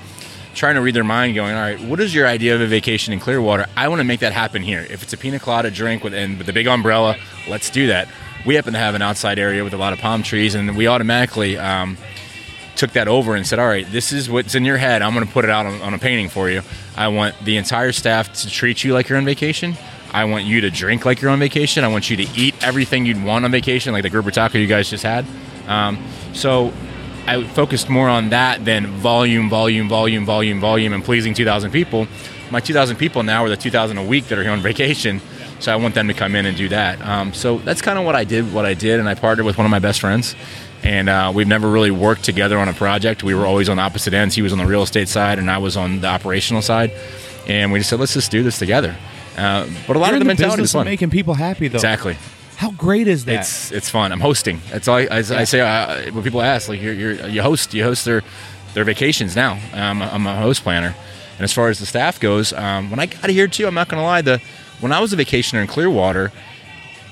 [0.60, 3.14] trying to read their mind, going, all right, what is your idea of a vacation
[3.14, 3.66] in Clearwater?
[3.78, 4.86] I want to make that happen here.
[4.90, 7.16] If it's a pina colada drink with and with the big umbrella,
[7.48, 8.10] let's do that.
[8.46, 10.88] We happen to have an outside area with a lot of palm trees, and we
[10.88, 11.58] automatically.
[11.58, 11.98] Um,
[12.76, 15.02] took that over and said, "All right, this is what's in your head.
[15.02, 16.62] I'm going to put it out on, on a painting for you.
[16.96, 19.76] I want the entire staff to treat you like you're on vacation.
[20.14, 21.84] I want you to drink like you're on vacation.
[21.84, 24.68] I want you to eat everything you'd want on vacation, like the grouper taco you
[24.68, 25.26] guys just had.
[25.68, 26.02] Um,
[26.34, 26.72] so
[27.30, 32.08] I focused more on that than volume, volume, volume, volume, volume, and pleasing 2,000 people.
[32.52, 35.22] My 2,000 people now are the 2,000 a week that are here on vacation.
[35.60, 37.02] So I want them to come in and do that.
[37.06, 38.54] Um, so that's kind of what I did.
[38.54, 40.36] What I did, and I partnered with one of my best friends
[40.84, 43.24] and uh, we've never really worked together on a project.
[43.24, 44.36] We were always on opposite ends.
[44.36, 46.92] He was on the real estate side, and I was on the operational side.
[47.48, 48.96] And we just said, let's just do this together.
[49.38, 50.86] Uh, but a lot You're of the the mentality is fun.
[50.86, 51.76] making people happy, though.
[51.76, 52.18] Exactly.
[52.60, 53.40] How great is that?
[53.40, 54.12] It's it's fun.
[54.12, 54.60] I'm hosting.
[54.70, 55.62] That's all I, I, I say.
[55.62, 58.22] Uh, when people ask, like, you're, you're, you host, you host their
[58.74, 59.54] their vacations now.
[59.72, 60.94] Um, I'm a host planner,
[61.38, 63.88] and as far as the staff goes, um, when I got here too, I'm not
[63.88, 64.22] going to lie.
[64.22, 64.42] The
[64.82, 66.34] when I was a vacationer in Clearwater,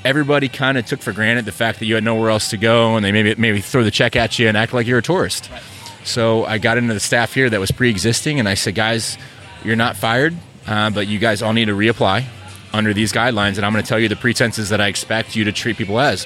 [0.04, 2.98] everybody kind of took for granted the fact that you had nowhere else to go,
[2.98, 5.50] and they maybe maybe throw the check at you and act like you're a tourist.
[6.04, 9.18] So I got into the staff here that was pre-existing, and I said, guys,
[9.64, 10.36] you're not fired,
[10.66, 12.26] uh, but you guys all need to reapply
[12.74, 15.44] under these guidelines, and I'm going to tell you the pretenses that I expect you
[15.46, 16.26] to treat people as.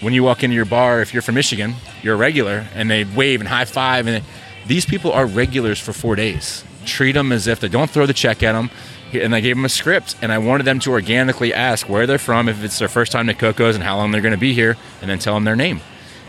[0.00, 3.04] When you walk into your bar, if you're from Michigan, you're a regular, and they
[3.04, 4.24] wave and high five, and
[4.66, 6.64] these people are regulars for four days.
[6.84, 8.70] Treat them as if they don't throw the check at them.
[9.12, 12.18] And I gave them a script, and I wanted them to organically ask where they're
[12.18, 14.54] from, if it's their first time to Coco's, and how long they're going to be
[14.54, 15.80] here, and then tell them their name.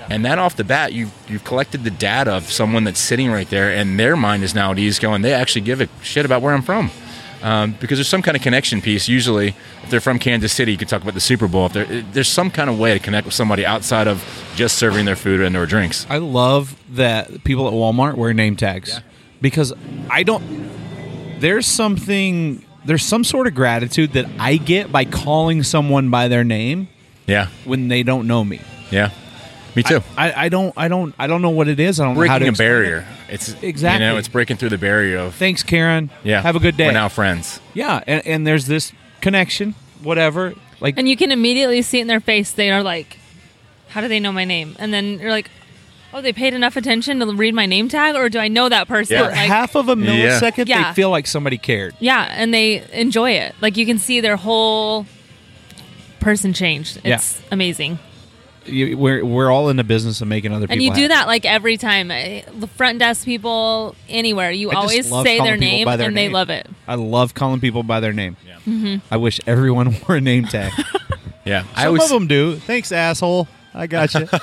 [0.07, 3.49] And that off the bat, you you've collected the data of someone that's sitting right
[3.49, 6.43] there, and their mind is now at ease, going, they actually give a shit about
[6.43, 6.91] where I'm from.
[7.43, 9.07] Um, because there's some kind of connection piece.
[9.07, 9.49] Usually,
[9.83, 11.69] if they're from Kansas City, you could talk about the Super Bowl.
[11.73, 14.23] If there's some kind of way to connect with somebody outside of
[14.55, 16.07] just serving their food and their drinks.
[16.09, 18.99] I love that people at Walmart wear name tags
[19.41, 19.73] because
[20.09, 20.71] I don't.
[21.39, 22.63] There's something.
[22.85, 26.87] There's some sort of gratitude that I get by calling someone by their name
[27.27, 28.61] Yeah, when they don't know me.
[28.91, 29.09] yeah,
[29.75, 30.01] me too.
[30.17, 30.73] I, I don't.
[30.77, 31.13] I don't.
[31.19, 31.99] I don't know what it is.
[31.99, 33.05] I don't know how to breaking a barrier.
[33.29, 33.33] it.
[33.33, 34.05] It's Exactly.
[34.05, 36.09] You know, it's breaking through the barrier of Thanks, Karen.
[36.23, 36.41] yeah.
[36.41, 36.87] Have a good day.
[36.87, 37.59] We're now friends.
[37.73, 40.53] Yeah, and, and there's this connection, whatever.
[40.79, 42.51] Like And you can immediately see it in their face.
[42.51, 43.17] They are like,
[43.89, 45.49] "How do they know my name?" And then you're like,
[46.13, 48.87] "Oh, they paid enough attention to read my name tag, or do I know that
[48.87, 49.23] person?" Yeah.
[49.25, 50.89] for Like, half of a millisecond, Yeah.
[50.89, 51.95] they feel like somebody cared.
[51.99, 53.55] yeah, and they enjoy it.
[53.61, 55.05] Like you can see their whole
[56.19, 56.99] person changed.
[57.03, 57.15] Yeah.
[57.15, 57.99] It's amazing.
[58.65, 60.73] You, we're we're all in the business of making other people.
[60.73, 61.07] And you do happy.
[61.09, 62.11] that like every time.
[62.11, 66.29] Eh, The front desk people, anywhere, you I always say their name their and they
[66.29, 66.67] love it.
[66.87, 68.37] I love calling people by their name.
[68.47, 68.55] Yeah.
[68.65, 69.13] Mm-hmm.
[69.13, 70.71] I wish everyone wore a name tag.
[71.45, 72.55] Yeah, I Some always of them do.
[72.55, 73.47] Thanks, asshole.
[73.71, 74.27] I got you.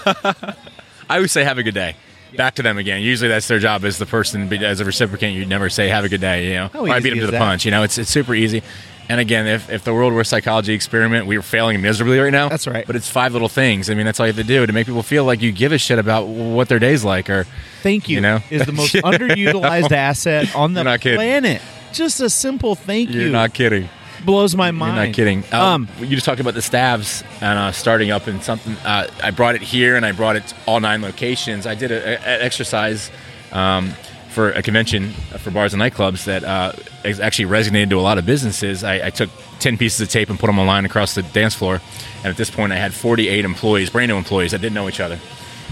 [1.10, 1.96] I always say have a good day.
[2.36, 3.02] Back to them again.
[3.02, 5.34] Usually that's their job as the person as a reciprocant.
[5.34, 6.46] You never say have a good day.
[6.48, 7.38] You know, How or I beat them to the that?
[7.40, 7.64] punch.
[7.64, 8.62] You know, it's it's super easy.
[9.08, 12.32] And again, if, if the world were a psychology experiment, we were failing miserably right
[12.32, 12.48] now.
[12.48, 12.86] That's right.
[12.86, 13.90] But it's five little things.
[13.90, 15.72] I mean, that's all you have to do to make people feel like you give
[15.72, 17.28] a shit about what their day's like.
[17.28, 17.46] Or
[17.82, 18.16] Thank you.
[18.16, 18.40] You know?
[18.50, 21.60] is the most underutilized asset on the You're planet.
[21.92, 23.88] Just a simple thank you're you not kidding.
[24.24, 24.96] blows my mind.
[24.96, 25.44] You're not kidding.
[25.52, 28.76] Um, Um, you just talked about the staffs and uh, starting up and something.
[28.84, 31.66] Uh, I brought it here and I brought it to all nine locations.
[31.66, 33.10] I did an exercise
[33.52, 33.92] um,
[34.32, 36.72] for a convention for bars and nightclubs that uh,
[37.04, 38.82] actually resonated to a lot of businesses.
[38.82, 39.30] I, I took
[39.60, 41.80] 10 pieces of tape and put them online across the dance floor.
[42.18, 45.00] And at this point, I had 48 employees, brand new employees that didn't know each
[45.00, 45.18] other.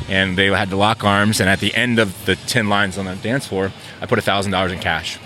[0.08, 1.40] And they had to lock arms.
[1.40, 4.72] And at the end of the 10 lines on the dance floor, I put $1,000
[4.72, 5.18] in cash.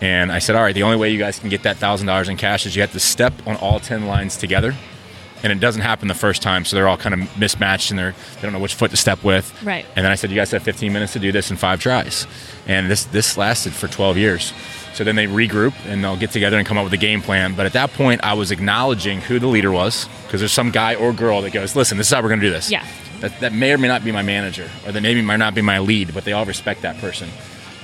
[0.00, 2.28] And I said, all right, the only way you guys can get that thousand dollars
[2.28, 4.74] in cash is you have to step on all ten lines together,
[5.42, 8.14] and it doesn't happen the first time, so they're all kind of mismatched and they're
[8.36, 9.62] they don't know which foot to step with.
[9.62, 9.86] Right.
[9.96, 12.26] And then I said, you guys have 15 minutes to do this in five tries,
[12.66, 14.52] and this this lasted for 12 years.
[14.92, 17.54] So then they regroup and they'll get together and come up with a game plan.
[17.54, 20.94] But at that point, I was acknowledging who the leader was because there's some guy
[20.94, 22.70] or girl that goes, listen, this is how we're going to do this.
[22.70, 22.84] Yeah.
[23.20, 25.62] That, that may or may not be my manager, or that maybe might not be
[25.62, 27.28] my lead, but they all respect that person.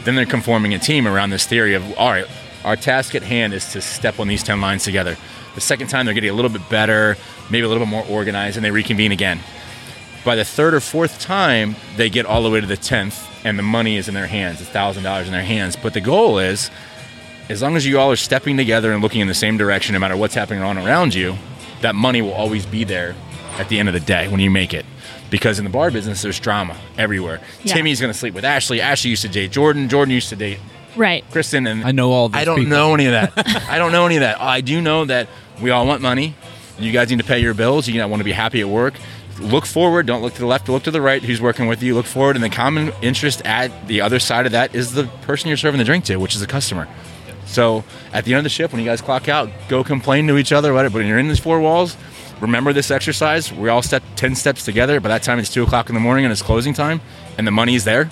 [0.05, 2.27] Then they're conforming a team around this theory of, all right,
[2.65, 5.17] our task at hand is to step on these 10 lines together.
[5.57, 7.17] The second time, they're getting a little bit better,
[7.51, 9.41] maybe a little bit more organized, and they reconvene again.
[10.25, 13.59] By the third or fourth time, they get all the way to the 10th, and
[13.59, 15.75] the money is in their hands, $1,000 in their hands.
[15.77, 16.71] But the goal is,
[17.49, 19.99] as long as you all are stepping together and looking in the same direction, no
[19.99, 21.37] matter what's happening on around you,
[21.81, 23.15] that money will always be there
[23.59, 24.85] at the end of the day when you make it.
[25.31, 27.41] Because in the bar business, there's drama everywhere.
[27.63, 27.75] Yeah.
[27.75, 28.81] Timmy's going to sleep with Ashley.
[28.81, 29.89] Ashley used to date Jordan.
[29.89, 30.59] Jordan used to date
[30.97, 31.25] Right.
[31.31, 31.67] Kristen.
[31.67, 32.71] And I know all these I don't people.
[32.71, 33.33] know any of that.
[33.69, 34.41] I don't know any of that.
[34.41, 35.29] I do know that
[35.61, 36.35] we all want money.
[36.79, 37.89] You guys need to pay your bills.
[37.89, 38.95] You want to be happy at work.
[39.41, 40.07] Look forward.
[40.07, 40.69] Don't look to the left.
[40.69, 41.23] Look to the right.
[41.23, 41.95] Who's working with you?
[41.95, 42.37] Look forward.
[42.37, 45.79] And the common interest at the other side of that is the person you're serving
[45.79, 46.89] the drink to, which is the customer.
[47.47, 50.37] So at the end of the shift, when you guys clock out, go complain to
[50.37, 50.73] each other.
[50.73, 50.95] Whatever.
[50.95, 51.97] But when you're in these four walls,
[52.41, 53.53] remember this exercise.
[53.53, 55.01] We all step ten steps together.
[55.01, 57.01] By that time, it's two o'clock in the morning and it's closing time,
[57.39, 58.11] and the money's there,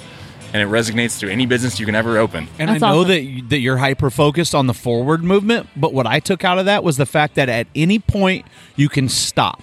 [0.55, 2.49] and it resonates through any business you can ever open.
[2.59, 3.09] And That's I know awesome.
[3.09, 6.59] that you, that you're hyper focused on the forward movement, but what I took out
[6.59, 8.47] of that was the fact that at any point
[8.77, 9.61] you can stop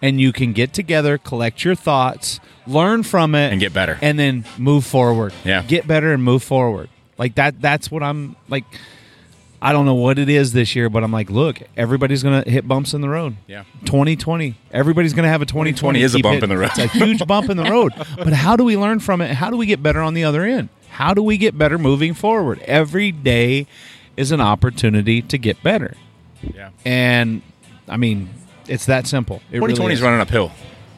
[0.00, 3.98] and you can get together, collect your thoughts, learn from it, And get better.
[4.00, 5.34] and then move forward.
[5.44, 5.62] Yeah.
[5.62, 6.88] get better and move forward.
[7.18, 7.60] Like that.
[7.60, 8.64] That's what I'm like.
[9.62, 12.66] I don't know what it is this year, but I'm like, look, everybody's gonna hit
[12.66, 13.36] bumps in the road.
[13.46, 13.64] Yeah.
[13.84, 16.00] 2020, everybody's gonna have a 2020.
[16.00, 16.44] 2020 is a bump hitting.
[16.44, 16.70] in the road.
[16.70, 17.92] It's a huge bump in the road.
[18.16, 19.34] But how do we learn from it?
[19.34, 20.68] How do we get better on the other end?
[20.90, 22.60] How do we get better moving forward?
[22.62, 23.66] Every day
[24.16, 25.94] is an opportunity to get better,
[26.42, 26.70] Yeah.
[26.84, 27.42] and
[27.88, 28.28] I mean,
[28.68, 29.36] it's that simple.
[29.50, 30.52] It 2020 really is running uphill.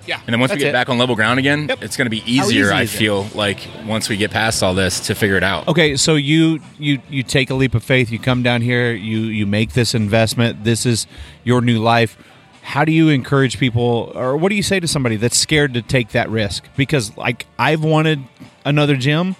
[0.07, 0.73] Yeah, And then once we get it.
[0.73, 1.83] back on level ground again, Yep.
[1.83, 2.65] it's going to be easier.
[2.67, 2.99] easy I is it?
[2.99, 5.69] feel like once we get past all this to figure it out.
[5.69, 8.11] Okay, so you you you take a leap of faith.
[8.11, 8.93] You come down here.
[8.93, 10.65] You you make this investment.
[10.65, 11.07] This is
[11.45, 12.17] your new life.
[12.63, 15.83] How do you encourage people, or what do you say to somebody that's scared to
[15.83, 16.65] take that risk?
[16.77, 18.21] Because like I've wanted
[18.65, 19.35] another gym.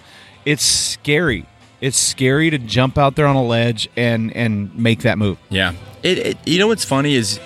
[0.45, 1.45] It's scary.
[1.81, 5.37] It's scary to jump out there on a ledge and and make that move.
[5.49, 5.73] Yeah.
[6.03, 7.39] It, it you know what's funny is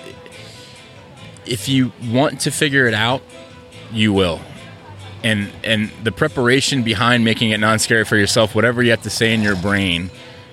[1.48, 3.22] if you want to figure it out,
[3.92, 4.40] you will.
[5.24, 9.34] And and the preparation behind making it non-scary for yourself, whatever you have to say
[9.34, 10.10] in your brain.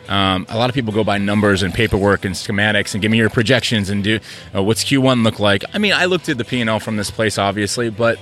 [0.08, 3.18] Um, a lot of people go by numbers and paperwork and schematics and give me
[3.18, 4.20] your projections and do
[4.56, 5.64] uh, what's Q1 look like.
[5.74, 8.20] I mean, I looked at the P&L from this place obviously, but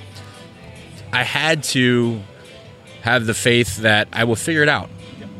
[1.11, 2.21] I had to
[3.01, 4.89] have the faith that I will figure it out,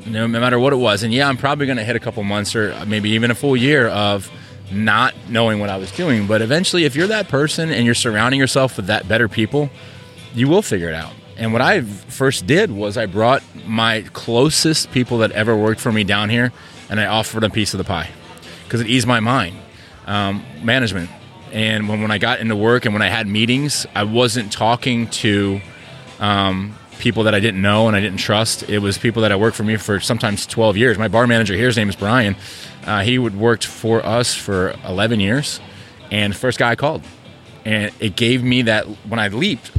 [0.06, 1.02] no, no matter what it was.
[1.02, 3.56] And yeah, I'm probably going to hit a couple months or maybe even a full
[3.56, 4.30] year of
[4.74, 6.28] not knowing what I was doing.
[6.28, 9.70] But eventually, if you're that person and you're surrounding yourself with that better people,
[10.34, 11.14] you will figure it out.
[11.38, 15.92] And what I first did was I brought my closest people that ever worked for
[15.92, 16.52] me down here,
[16.90, 18.10] and I offered a piece of the pie
[18.64, 19.58] because it eased my mind.
[20.06, 21.10] Um, management.
[21.52, 25.08] And when, when I got into work and when I had meetings, I wasn't talking
[25.08, 25.62] to
[26.20, 28.70] um, people that I didn't know and I didn't trust.
[28.70, 30.98] It was people that I worked for me for sometimes 12 years.
[30.98, 32.38] My bar manager here, his name is Brian.
[32.86, 35.60] Uh, he would worked for us for 11 years,
[36.12, 37.04] and first guy I called,
[37.66, 39.72] and it gave me that when I leaped.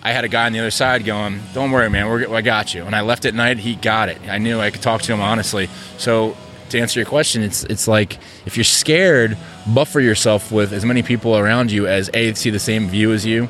[0.00, 2.06] I had a guy on the other side going, "Don't worry, man.
[2.08, 3.58] We're, I got you." And I left at night.
[3.58, 4.18] He got it.
[4.28, 5.68] I knew I could talk to him honestly.
[5.98, 6.36] So
[6.70, 11.02] to answer your question, it's it's like if you're scared, buffer yourself with as many
[11.02, 13.48] people around you as a see the same view as you,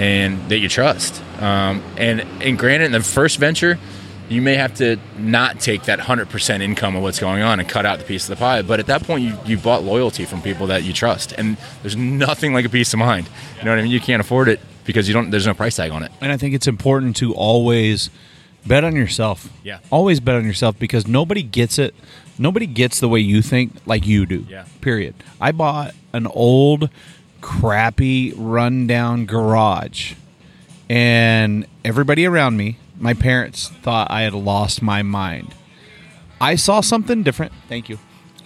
[0.00, 1.22] and that you trust.
[1.40, 3.78] Um, and and granted, in the first venture,
[4.30, 7.68] you may have to not take that hundred percent income of what's going on and
[7.68, 8.62] cut out the piece of the pie.
[8.62, 11.96] But at that point, you you bought loyalty from people that you trust, and there's
[11.96, 13.28] nothing like a peace of mind.
[13.58, 13.90] You know what I mean?
[13.90, 15.30] You can't afford it because you don't.
[15.30, 16.10] There's no price tag on it.
[16.22, 18.08] And I think it's important to always
[18.66, 19.50] bet on yourself.
[19.62, 19.80] Yeah.
[19.90, 21.94] Always bet on yourself because nobody gets it.
[22.38, 24.46] Nobody gets the way you think like you do.
[24.48, 24.64] Yeah.
[24.80, 25.14] Period.
[25.40, 26.88] I bought an old,
[27.40, 30.14] crappy, rundown garage,
[30.88, 35.54] and everybody around me, my parents, thought I had lost my mind.
[36.40, 37.52] I saw something different.
[37.68, 37.98] Thank you.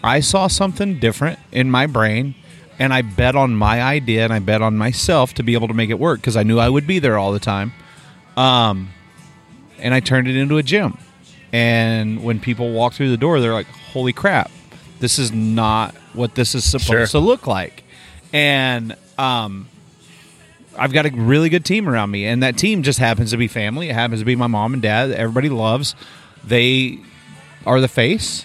[0.03, 2.35] I saw something different in my brain,
[2.79, 5.75] and I bet on my idea and I bet on myself to be able to
[5.75, 7.73] make it work because I knew I would be there all the time.
[8.37, 8.91] Um,
[9.79, 10.99] and I turned it into a gym.
[11.53, 14.51] And when people walk through the door, they're like, "Holy crap,
[14.99, 17.07] this is not what this is supposed Sure.
[17.07, 17.84] to look like."
[18.35, 19.69] And um,
[20.77, 23.47] I've got a really good team around me, and that team just happens to be
[23.47, 23.91] family.
[23.91, 25.13] It happens to be my mom and dad.
[25.13, 25.95] Everybody loves.
[26.43, 26.99] They
[27.65, 28.45] are the face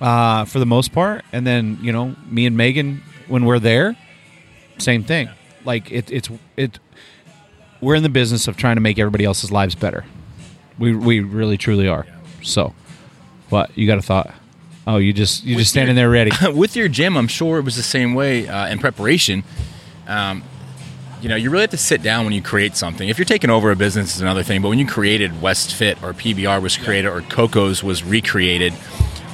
[0.00, 3.94] uh, for the most part, and then you know me and Megan when we're there,
[4.78, 5.28] same thing.
[5.66, 6.78] Like it, it's it.
[7.82, 10.06] We're in the business of trying to make everybody else's lives better.
[10.78, 12.06] We we really truly are.
[12.42, 12.74] So,
[13.50, 14.34] what you got a thought?
[14.90, 16.32] Oh, you just you just standing there ready.
[16.52, 19.44] with your gym, I'm sure it was the same way uh, in preparation.
[20.08, 20.42] Um,
[21.22, 23.08] you know, you really have to sit down when you create something.
[23.08, 24.62] If you're taking over a business, is another thing.
[24.62, 28.74] But when you created West Fit or PBR was created or Coco's was recreated,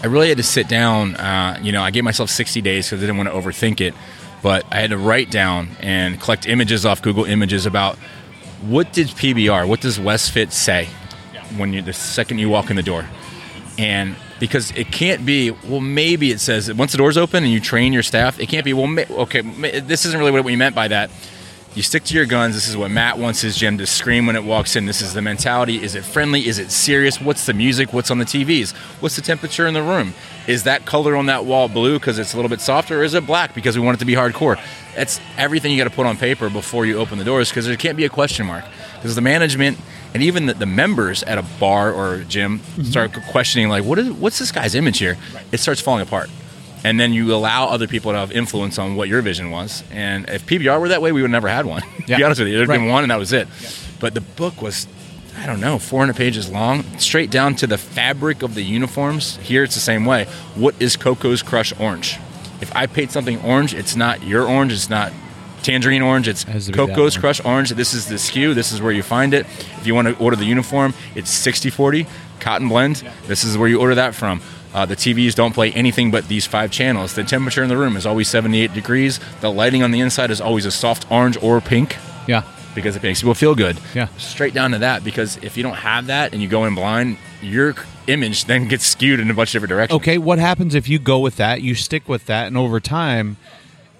[0.02, 1.14] I really had to sit down.
[1.16, 3.94] Uh, you know, I gave myself 60 days because I didn't want to overthink it.
[4.42, 7.96] But I had to write down and collect images off Google Images about
[8.60, 10.90] what did PBR, what does West Fit say
[11.56, 13.06] when you the second you walk in the door,
[13.78, 17.60] and because it can't be well maybe it says once the doors open and you
[17.60, 20.56] train your staff it can't be well ma- okay ma- this isn't really what we
[20.56, 21.10] meant by that.
[21.74, 22.54] You stick to your guns.
[22.54, 24.86] This is what matt wants his gym to scream when it walks in.
[24.86, 25.82] This is the mentality.
[25.82, 26.46] Is it friendly?
[26.46, 27.20] Is it serious?
[27.20, 27.92] What's the music?
[27.92, 30.14] What's on the tvs what's the temperature in the room?
[30.46, 33.12] Is that color on that wall blue because it's a little bit softer or is
[33.12, 34.58] it black because we want it to be hardcore?
[34.94, 37.76] That's everything you got to put on paper before you open the doors because there
[37.76, 38.64] can't be a question mark.
[38.94, 39.76] Because the management
[40.14, 42.82] and even the, the members at a bar or a gym mm-hmm.
[42.84, 45.16] start questioning like what is what's this guy's image here
[45.52, 46.30] it starts falling apart
[46.84, 50.28] and then you allow other people to have influence on what your vision was and
[50.28, 52.16] if pbr were that way we would never had one to Yeah.
[52.18, 52.90] be honest with you there'd been Right.
[52.90, 53.48] one and that was it
[54.00, 54.86] but the book was
[55.38, 59.36] I don't know, 400 pages long, straight down to the fabric of the uniforms.
[59.42, 60.24] Here it's the same way.
[60.54, 62.16] What is Coco's Crush orange?
[62.62, 65.12] If I paint something orange, it's not your orange, it's not
[65.62, 67.16] tangerine orange, it's Has to be Coco's.
[67.16, 67.70] Crush orange.
[67.70, 69.46] This is the SKU, this is where you find it.
[69.78, 72.06] If you want to order the uniform, it's 60 40
[72.40, 72.96] cotton blend.
[73.26, 74.40] This is where you order that from.
[74.74, 77.14] Uh, the TVs don't play anything but these five channels.
[77.14, 79.18] The temperature in the room is always 78 degrees.
[79.40, 81.96] The lighting on the inside is always a soft orange or pink
[82.26, 82.42] Yeah.
[82.74, 83.78] because it makes people feel good.
[83.94, 84.08] Yeah.
[84.18, 87.16] Straight down to that because if you don't have that and you go in blind,
[87.40, 87.74] your
[88.06, 89.96] image then gets skewed in a bunch of different directions.
[89.96, 93.36] Okay, what happens if you go with that, you stick with that, and over time,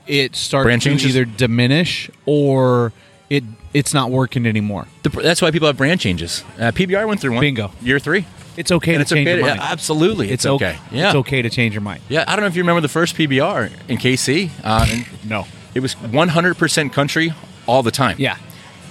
[0.06, 1.16] it starts Brand to changes?
[1.16, 2.92] either diminish or
[3.30, 3.44] it
[3.74, 4.86] it's not working anymore.
[5.02, 6.42] The, that's why people have brand changes.
[6.58, 7.40] Uh, PBR went through one.
[7.40, 7.72] Bingo.
[7.82, 8.24] Year three.
[8.56, 9.36] It's okay And to it's change okay.
[9.38, 9.60] your to- mind.
[9.70, 10.30] absolutely.
[10.30, 10.78] It's, o- okay.
[10.90, 11.08] Yeah.
[11.08, 12.00] it's okay to change your mind.
[12.08, 12.24] Yeah.
[12.26, 14.50] I don't know if you remember the first PBR in KC.
[14.64, 15.46] Uh, and No.
[15.74, 17.34] it was 100% country
[17.66, 18.16] all the time.
[18.18, 18.38] Yeah.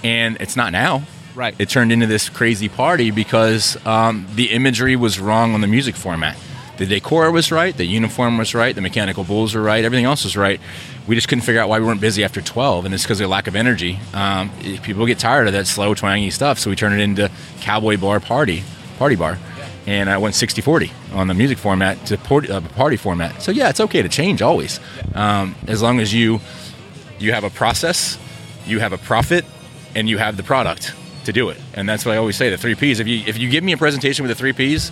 [0.04, 1.02] And it's not now.
[1.34, 1.54] Right.
[1.58, 5.96] It turned into this crazy party because um, the imagery was wrong on the music
[5.96, 6.36] format.
[6.78, 10.24] The decor was right, the uniform was right, the mechanical bulls were right, everything else
[10.24, 10.60] was right.
[11.06, 13.30] We just couldn't figure out why we weren't busy after 12, and it's because of
[13.30, 14.00] lack of energy.
[14.12, 14.50] Um,
[14.82, 17.30] people get tired of that slow, twangy stuff, so we turned it into
[17.60, 18.64] cowboy bar party,
[18.98, 19.38] party bar.
[19.86, 23.40] And I went 60 40 on the music format to party, uh, party format.
[23.40, 24.80] So, yeah, it's okay to change always.
[25.14, 26.40] Um, as long as you
[27.18, 28.18] you have a process,
[28.66, 29.44] you have a profit,
[29.94, 30.92] and you have the product
[31.24, 31.58] to do it.
[31.74, 32.98] And that's what I always say: the three Ps.
[32.98, 34.90] If you if you give me a presentation with the three Ps,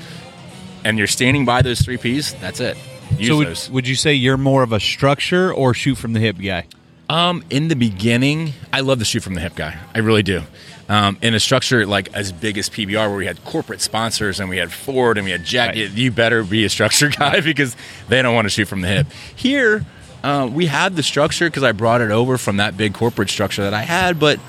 [0.85, 2.77] and you're standing by those three Ps, that's it.
[3.19, 3.71] Use so would, those.
[3.71, 6.67] would you say you're more of a structure or shoot from the hip guy?
[7.09, 9.79] Um, in the beginning, I love the shoot from the hip guy.
[9.95, 10.43] I really do.
[10.89, 14.49] Um, in a structure like as big as PBR, where we had corporate sponsors and
[14.51, 15.91] we had Ford and we had Jack, Right.
[15.91, 17.77] you better be a structure guy because
[18.09, 19.07] they don't want to shoot from the hip.
[19.35, 19.85] Here,
[20.23, 23.63] uh, we had the structure because I brought it over from that big corporate structure
[23.63, 24.41] that I had, but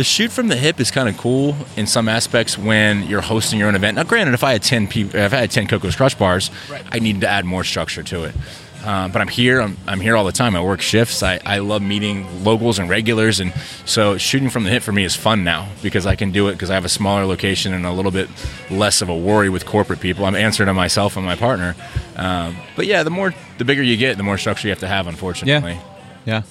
[0.00, 3.58] the shoot from the hip is kind of cool in some aspects when you're hosting
[3.58, 3.96] your own event.
[3.96, 6.50] Now, granted, if I had ten, pe- if I had ten Coco's Crush bars,
[6.90, 8.34] I needed to add more structure to it.
[8.82, 9.60] Uh, but I'm here.
[9.60, 10.56] I'm, I'm here all the time.
[10.56, 11.22] I work shifts.
[11.22, 13.52] I, I love meeting locals and regulars, and
[13.84, 16.52] so shooting from the hip for me is fun now because I can do it
[16.52, 18.30] because I have a smaller location and a little bit
[18.70, 20.24] less of a worry with corporate people.
[20.24, 21.76] I'm answering to myself and my partner.
[22.16, 24.88] Um, but yeah, the more the bigger you get, the more structure you have to
[24.88, 25.06] have.
[25.08, 25.80] Unfortunately, yeah,
[26.24, 26.42] Yeah.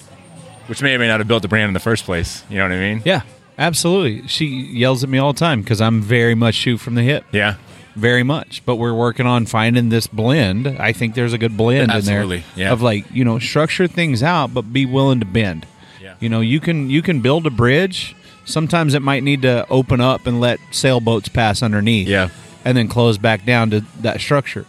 [0.68, 2.44] which may or may not have built the brand in the first place.
[2.48, 3.02] You know what I mean?
[3.04, 3.22] Yeah.
[3.60, 4.26] Absolutely.
[4.26, 7.24] She yells at me all the time because I'm very much shoot from the hip.
[7.30, 7.56] Yeah.
[7.94, 8.62] very much.
[8.64, 10.66] But we're working on finding this blend.
[10.66, 12.72] I think there's a good blend Absolutely, in there yeah.
[12.72, 15.66] of like you know structure things out, but be willing to bend.
[16.00, 16.14] Yeah.
[16.20, 18.16] You know, you can you can build a bridge.
[18.46, 22.08] Sometimes it might need to open up and let sailboats pass underneath.
[22.08, 22.30] Yeah.
[22.64, 24.64] and then close back down to that structure.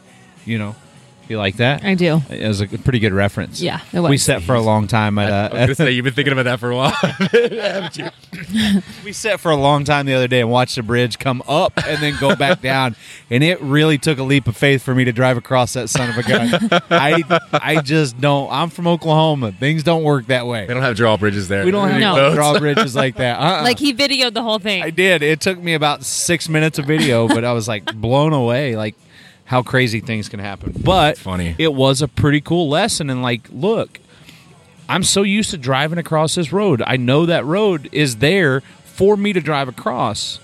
[0.45, 0.75] You know,
[1.31, 1.83] you like that?
[1.83, 2.21] I do.
[2.29, 3.61] It was a pretty good reference.
[3.61, 4.09] Yeah, it was.
[4.09, 6.33] We sat for a long time at, I uh, was gonna say you've been thinking
[6.33, 8.11] about that for a while.
[9.05, 11.73] we sat for a long time the other day and watched the bridge come up
[11.85, 12.95] and then go back down,
[13.29, 16.09] and it really took a leap of faith for me to drive across that son
[16.09, 16.81] of a gun.
[16.89, 17.23] I
[17.53, 18.51] I just don't.
[18.51, 19.51] I'm from Oklahoma.
[19.51, 20.65] Things don't work that way.
[20.67, 21.65] they don't have drawbridges there.
[21.65, 22.33] We don't have No.
[22.35, 23.39] drawbridges like that.
[23.39, 23.63] Uh-uh.
[23.63, 24.83] Like he videoed the whole thing.
[24.83, 25.23] I did.
[25.23, 28.75] It took me about six minutes of video, but I was like blown away.
[28.75, 28.95] Like
[29.51, 30.73] how crazy things can happen.
[30.81, 31.55] But funny.
[31.57, 33.09] It was a pretty cool lesson.
[33.09, 33.99] And like, look,
[34.87, 36.81] I'm so used to driving across this road.
[36.87, 40.39] I know that road is there for me to drive across.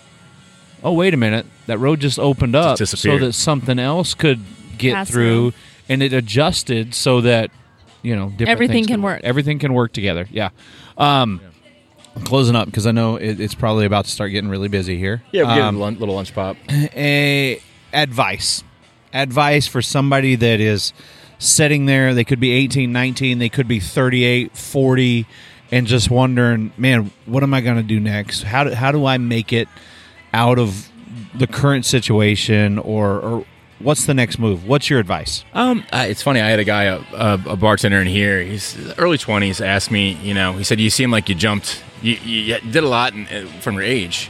[0.84, 1.46] Oh, wait a minute.
[1.68, 4.42] That road just opened up Just so that something else could
[4.78, 5.60] get Pass through, through.
[5.88, 7.50] and it adjusted so that
[8.04, 9.22] you know different Everything things can work.
[9.24, 10.28] Everything can work together.
[10.32, 10.50] Yeah.
[10.98, 11.40] Um,
[12.16, 14.98] I'm closing up because I know it, it's probably about to start getting really busy
[14.98, 15.24] here.
[15.32, 16.58] Yeah, we get Um, a lun- little lunch pop.
[16.70, 17.62] a
[17.94, 18.64] advice
[19.14, 20.94] advice for somebody that is
[21.40, 25.28] sitting there they could be 18 19 they could be 38 40
[25.72, 29.06] and just wondering man what am i going to do next how do, how do
[29.06, 29.68] i make it
[30.34, 30.90] out of
[31.36, 33.46] the current situation or or
[33.80, 36.42] what's the next move what's your advice Um, it's funny.
[36.42, 38.42] I had a guy, a, a, a bartender in here.
[38.42, 39.62] He's early twenties.
[39.62, 41.84] Asked me, you know, he said, "You seem like you jumped.
[42.02, 44.30] You, you did a lot in, from your age."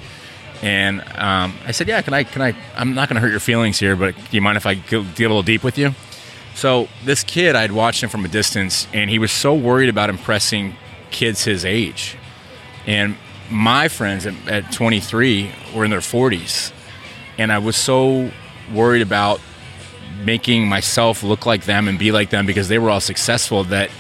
[0.61, 2.23] And um, I said, "Yeah, can I?
[2.23, 2.55] Can I?
[2.75, 5.03] I'm not going to hurt your feelings here, but do you mind if I go
[5.03, 5.93] get a little deep with you?"
[6.55, 10.09] So this kid, I'd watched him from a distance, and he was so worried about
[10.09, 10.75] impressing
[11.11, 12.17] kids his age.
[12.87, 13.15] And
[13.51, 16.71] my friends at, at 23 were in their 40s,
[17.37, 18.31] and I was so
[18.73, 19.39] worried about
[20.23, 23.91] making myself look like them and be like them because they were all successful that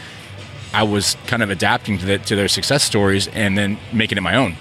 [0.73, 4.21] I was kind of adapting to, the, to their success stories and then making it
[4.21, 4.55] my own.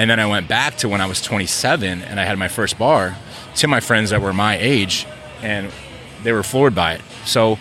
[0.00, 2.78] And then I went back to when I was 27 and I had my first
[2.78, 3.18] bar
[3.56, 5.06] to my friends that were my age
[5.42, 5.70] and
[6.22, 7.02] they were floored by it.
[7.26, 7.58] So,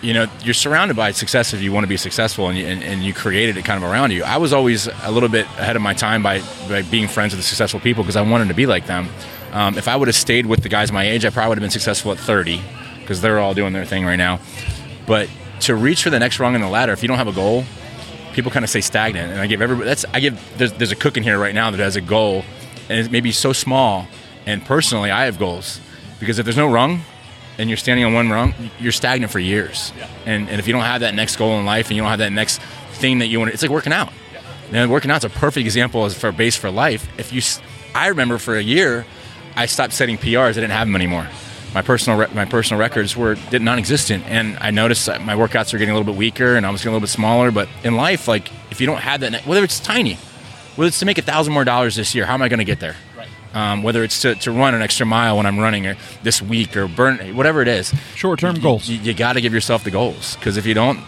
[0.00, 2.82] you know, you're surrounded by success if you want to be successful and you, and,
[2.82, 4.24] and you created it kind of around you.
[4.24, 6.40] I was always a little bit ahead of my time by,
[6.70, 9.10] by being friends with the successful people because I wanted to be like them.
[9.52, 11.64] Um, if I would have stayed with the guys my age, I probably would have
[11.64, 12.62] been successful at 30
[13.00, 14.40] because they're all doing their thing right now.
[15.06, 15.28] But
[15.60, 17.64] to reach for the next rung in the ladder, if you don't have a goal,
[18.38, 19.32] people kind of say stagnant.
[19.32, 21.72] And I give everybody that's I give there's, there's a cook in here right now
[21.72, 22.44] that has a goal,
[22.88, 24.06] and it's maybe so small.
[24.46, 25.80] And personally, I have goals
[26.20, 27.02] because if there's no rung,
[27.58, 29.92] and you're standing on one rung, you're stagnant for years.
[30.24, 32.20] And and if you don't have that next goal in life, and you don't have
[32.20, 32.60] that next
[32.92, 34.12] thing that you want, it's like working out.
[34.70, 37.08] And working out's a perfect example as for a base for life.
[37.18, 37.40] If you,
[37.94, 39.06] I remember for a year,
[39.56, 40.50] I stopped setting PRs.
[40.50, 41.26] I didn't have them anymore.
[41.78, 45.72] My personal re- my personal records were did non-existent, and I noticed that my workouts
[45.72, 47.52] were getting a little bit weaker, and I was getting a little bit smaller.
[47.52, 50.14] But in life, like if you don't have that, ne- whether it's tiny,
[50.74, 52.64] whether it's to make a thousand more dollars this year, how am I going to
[52.64, 52.96] get there?
[53.54, 56.76] Um, whether it's to, to run an extra mile when I'm running or this week
[56.76, 60.34] or burn whatever it is, short-term goals you, you got to give yourself the goals
[60.34, 60.98] because if you don't,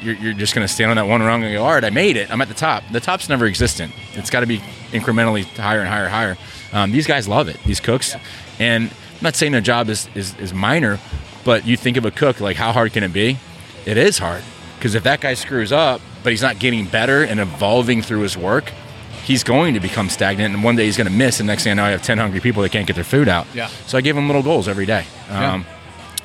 [0.00, 1.90] you're, you're just going to stand on that one rung and go, all right, I
[1.90, 2.30] made it.
[2.32, 2.84] I'm at the top.
[2.90, 3.92] The top's never existent.
[4.14, 4.60] It's got to be
[4.92, 6.36] incrementally higher and higher and higher.
[6.72, 8.16] Um, these guys love it, these cooks.
[8.58, 10.98] And I'm not saying their job is, is, is minor,
[11.44, 13.38] but you think of a cook, like how hard can it be?
[13.84, 14.42] It is hard
[14.78, 18.36] because if that guy screws up, but he's not getting better and evolving through his
[18.36, 18.72] work,
[19.24, 21.72] he's going to become stagnant and one day he's going to miss and next thing
[21.72, 23.46] I know I have 10 hungry people that can't get their food out.
[23.54, 23.68] Yeah.
[23.86, 25.04] So I give them little goals every day.
[25.28, 25.54] Yeah.
[25.54, 25.66] Um,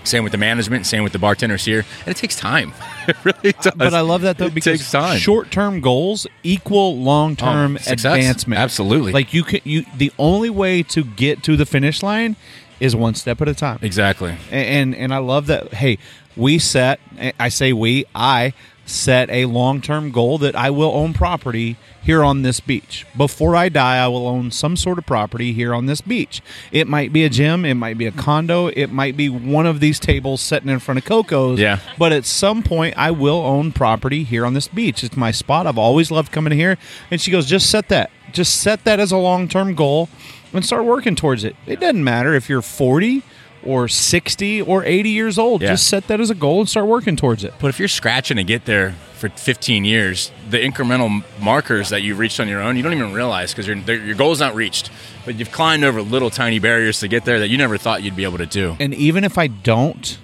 [0.03, 1.85] Same with the management, same with the bartenders here.
[1.99, 2.73] And it takes time.
[3.07, 3.71] it really does.
[3.75, 5.17] but i love that though It because takes time.
[5.19, 8.05] short-term goals equal long-term success.
[8.05, 9.11] advancement Absolutely.
[9.11, 12.35] like you can you the only way to get to the finish line
[12.81, 14.35] is one step at a time Exactly.
[14.51, 15.73] and and I love that.
[15.75, 15.97] Hey,
[16.35, 16.99] we set.
[17.39, 18.03] I say we.
[18.13, 18.53] I
[18.85, 23.05] set a long term goal that I will own property here on this beach.
[23.15, 26.41] Before I die, I will own some sort of property here on this beach.
[26.71, 27.63] It might be a gym.
[27.63, 28.67] It might be a condo.
[28.67, 31.59] It might be one of these tables sitting in front of Coco's.
[31.59, 31.79] Yeah.
[31.99, 35.03] But at some point, I will own property here on this beach.
[35.03, 35.67] It's my spot.
[35.67, 36.77] I've always loved coming here.
[37.11, 38.09] And she goes, just set that.
[38.33, 40.09] Just set that as a long term goal
[40.53, 41.55] and start working towards it.
[41.65, 43.23] It doesn't matter if you're 40
[43.63, 45.61] or 60 or 80 years old.
[45.61, 45.69] Yeah.
[45.69, 47.53] Just set that as a goal and start working towards it.
[47.59, 52.19] But if you're scratching to get there for 15 years, the incremental markers that you've
[52.19, 54.89] reached on your own, you don't even realize because your goal's not reached.
[55.25, 58.15] But you've climbed over little tiny barriers to get there that you never thought you'd
[58.15, 58.75] be able to do.
[58.79, 60.17] And even if I don't,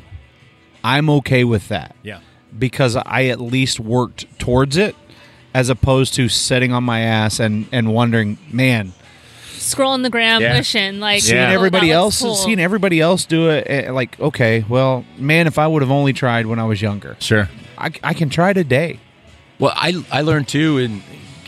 [0.83, 1.95] I'm okay with that.
[2.01, 2.21] Yeah.
[2.57, 4.95] Because I at least worked towards it
[5.53, 8.93] as opposed to sitting on my ass and, and wondering, man,
[9.57, 10.55] Scrolling the gram, Yeah.
[10.57, 12.35] wishing like seeing oh, that everybody looks else cool.
[12.35, 16.13] seeing everybody else do it eh, like okay well man if i would have only
[16.13, 17.49] tried when i was younger Sure.
[17.77, 18.99] i, I can try today
[19.59, 21.01] Well, I I learned too, and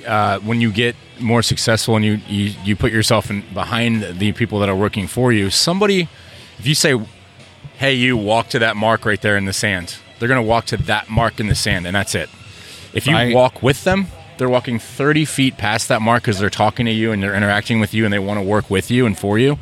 [0.08, 4.32] uh, when you get more successful and you, you you put yourself in behind the
[4.32, 5.50] people that are working for you.
[5.52, 6.08] Somebody,
[6.58, 6.94] if you say,
[7.78, 10.66] "Hey, you walk to that mark right there in the sand," they're going to walk
[10.68, 12.30] to that mark in the sand, and that's it.
[12.94, 13.36] If you Right.
[13.36, 14.08] walk with them,
[14.40, 17.80] they're walking thirty feet past that mark because they're talking to you and they're interacting
[17.80, 19.60] with you and they want to work with you and for you.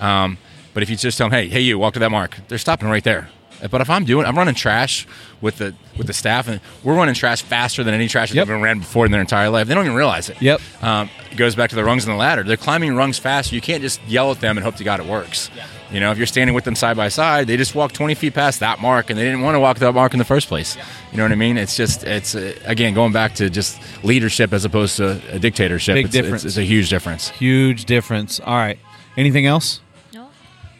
[0.00, 0.38] Um,
[0.72, 2.88] but if you just tell them, "Hey, hey, you walk to that mark," they're stopping
[2.88, 3.28] right there.
[3.70, 5.06] But if I'm doing, I'm running trash
[5.42, 8.46] with the with the staff, and we're running trash faster than any trash Yep.
[8.46, 9.68] they've ever ran before in their entire life.
[9.68, 10.40] They don't even realize it.
[10.40, 10.60] Yep.
[10.82, 12.42] Um, it goes back to the rungs in the ladder.
[12.42, 13.54] They're climbing rungs faster.
[13.54, 15.50] You can't just yell at them and hope to God it works.
[15.92, 18.32] You know, if you're standing with them side by side, they just walked 20 feet
[18.34, 20.76] past that mark, and they didn't want to walk that mark in the first place.
[21.10, 21.56] You know what I mean?
[21.58, 25.94] It's just, it's uh, again going back to just leadership as opposed to a dictatorship.
[25.96, 26.44] Big it's, it's- difference.
[26.44, 27.28] It's, a huge difference.
[27.30, 28.78] huge difference all right
[29.16, 29.80] anything else
[30.14, 30.28] No.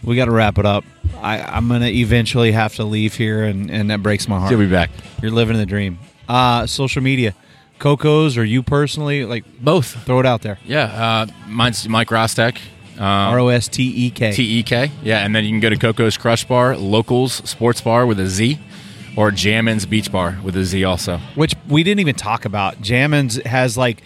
[0.05, 0.85] we got to wrap it up
[1.21, 4.61] I, i'm gonna eventually have to leave here and, and that breaks my heart You'll
[4.61, 4.91] be back.
[5.21, 5.99] you're living the dream
[6.29, 7.35] uh social media
[7.81, 10.05] coco's or you personally like Both.
[10.05, 10.85] throw it out there Yeah.
[10.85, 12.59] Uh, mine's Mike Rostek.
[13.01, 14.91] Um, r-o-s-t-e-k T E K.
[15.03, 18.27] Yeah, and then you can go to Coco's Crush Bar, Localz Sports Bar with a
[18.27, 18.59] Z,
[19.17, 21.19] or Jammin'z Beach Bar with a Z also.
[21.35, 22.83] which we didn't even talk about.
[22.83, 24.03] Jammin'z has like,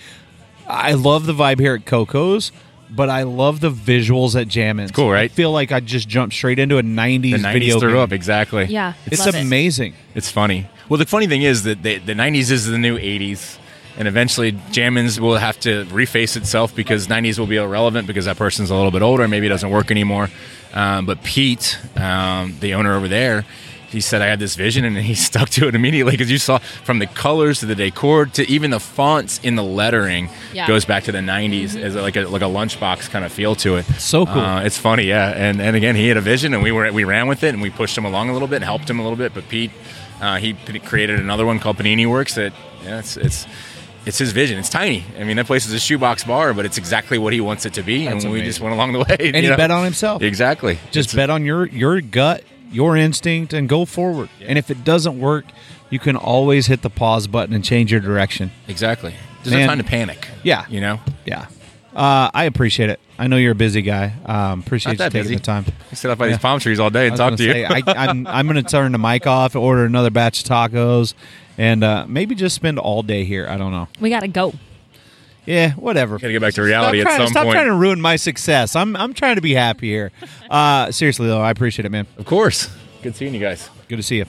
[0.68, 2.53] I love the vibe here at Coco's,
[2.88, 4.95] but I love the visuals at Jammin'z.
[4.95, 5.24] cool, right?
[5.24, 7.99] I feel like I just jumped straight into a '90s, The 90s video threw game.
[7.99, 8.66] up, exactly.
[8.66, 9.42] Yeah, It's love it.
[9.42, 9.95] amazing.
[10.14, 10.68] It's funny.
[10.88, 13.59] Well, the funny thing is that the, the 90s is the new 80s.
[13.97, 18.36] And eventually, Jammin'z will have to reface itself because 90s will be irrelevant because that
[18.36, 20.30] person's a little bit older, maybe it doesn't work anymore.
[20.72, 23.45] Um, but Pete, um, the owner over there,
[23.90, 26.59] he said, I had this vision and he stuck to it immediately because you saw
[26.59, 30.66] from the colors to the decor to even the fonts in the lettering Yeah.
[30.66, 33.76] goes back to the 90s as like a, like a lunchbox kind of feel to
[33.76, 33.84] it.
[34.01, 34.40] So cool.
[34.40, 35.28] Uh, it's funny, yeah.
[35.36, 37.62] And and again, he had a vision, and we were we ran with it, and
[37.62, 39.32] we pushed him along a little bit, and helped him a little bit.
[39.32, 39.70] But Pete,
[40.20, 42.34] uh, he created another one called Panini Works.
[42.34, 43.47] That yeah, it's it's
[44.07, 44.59] it's his vision.
[44.59, 45.05] It's tiny.
[45.18, 47.74] I mean, that place is a shoebox bar, but it's exactly what he wants it
[47.74, 48.50] to be, That's and we amazing.
[48.50, 49.16] just went along the way.
[49.34, 50.22] And he bet on himself.
[50.22, 50.78] Exactly.
[50.90, 54.28] Just It's- bet on your your gut, your instinct, and go forward.
[54.40, 55.44] And if it doesn't work,
[55.90, 58.50] you can always hit the pause button and change your direction.
[58.68, 59.14] exactly.
[59.42, 59.66] There's Man.
[59.66, 60.28] no time to panic.
[60.42, 60.64] Yeah.
[60.70, 61.00] You know.
[61.26, 61.46] Yeah.
[61.94, 62.98] Uh, I appreciate it.
[63.18, 64.12] I know you're a busy guy.
[64.26, 65.34] Um, appreciate you taking busy.
[65.36, 65.66] the time.
[65.92, 66.32] I sit up by Yeah.
[66.32, 67.64] these palm trees all day and talk to you.
[67.68, 71.14] I, I'm, I'm going to turn the mic off, order another batch of tacos,
[71.59, 73.46] and uh, maybe just spend all day here.
[73.48, 73.88] I don't know.
[74.00, 74.55] We gotta go.
[75.46, 76.18] Yeah, whatever.
[76.18, 77.55] Gotta get back to reality stop at trying, some stop point.
[77.55, 78.74] trying to ruin my success.
[78.76, 80.11] I'm I'm trying to be happy here.
[80.50, 82.07] Uh, seriously though, I appreciate it, man.
[82.16, 82.70] of course.
[83.02, 83.68] Good seeing you guys.
[83.88, 84.26] Good to see you.